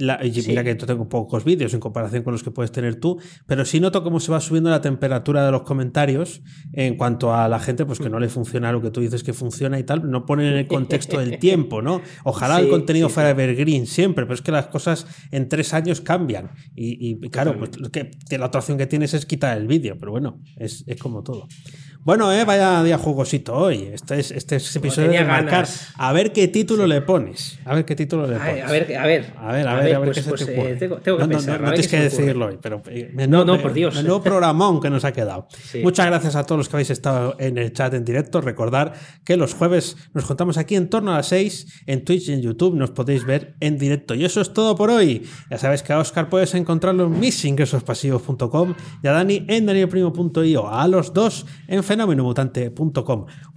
[0.00, 3.64] Mira que yo tengo pocos vídeos en comparación con los que puedes tener tú, pero
[3.64, 6.42] sí noto cómo se va subiendo la temperatura de los comentarios
[6.72, 9.32] en cuanto a la gente pues que no le funciona lo que tú dices que
[9.32, 12.00] funciona y tal, no ponen en el contexto del tiempo, ¿no?
[12.24, 16.50] Ojalá el contenido fuera evergreen siempre, pero es que las cosas en tres años cambian.
[16.74, 20.40] Y, claro, pues que, la otra opción que tienes es quitar el vídeo, pero bueno,
[20.56, 21.46] es, es como todo.
[22.02, 23.90] Bueno, eh, vaya día jugosito hoy.
[23.92, 25.68] Este es, este es episodio de marcar.
[25.98, 27.58] A ver qué título le pones.
[27.66, 28.64] A ver qué título le pones.
[28.64, 29.34] A ver, a ver.
[29.36, 30.72] A ver, a ver, a ver, qué se pues, te ocurre.
[30.72, 31.60] Eh, tengo, tengo, que no, pensar.
[31.60, 32.82] No, no, tienes que decirlo hoy, pero.
[32.86, 34.02] Eh, no, no, por Dios.
[34.02, 35.46] nuevo programón que nos ha quedado.
[35.82, 38.40] Muchas gracias a todos los que habéis estado en el chat en directo.
[38.40, 42.32] Recordar que los jueves nos contamos aquí en torno a las 6 en Twitch y
[42.32, 42.76] en YouTube.
[42.76, 44.14] Nos podéis ver en directo.
[44.14, 45.28] Y eso es todo por hoy.
[45.50, 50.66] Ya sabes que a Oscar puedes encontrarlo en misingresospasivos.com y a Dani en danielprimo.io.
[50.72, 52.72] A los dos en Fenómeno Mutante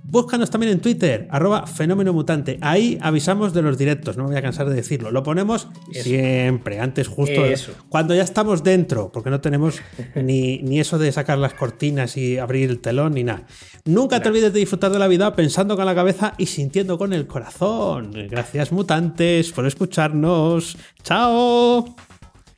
[0.01, 2.57] Búscanos también en Twitter, arroba fenómeno mutante.
[2.61, 5.11] Ahí avisamos de los directos, no me voy a cansar de decirlo.
[5.11, 7.43] Lo ponemos siempre, antes justo
[7.89, 9.79] cuando ya estamos dentro, porque no tenemos
[10.15, 13.45] ni, ni, eso de sacar las cortinas y abrir el telón ni nada.
[13.85, 17.13] Nunca te olvides de disfrutar de la vida pensando con la cabeza y sintiendo con
[17.13, 18.13] el corazón.
[18.31, 20.75] Gracias mutantes por escucharnos.
[21.03, 21.95] Chao.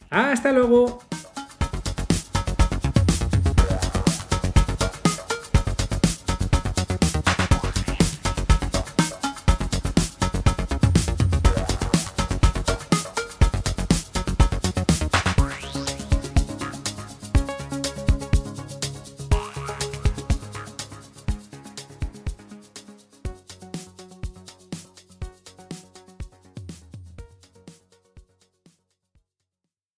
[0.09, 1.01] Hasta luego.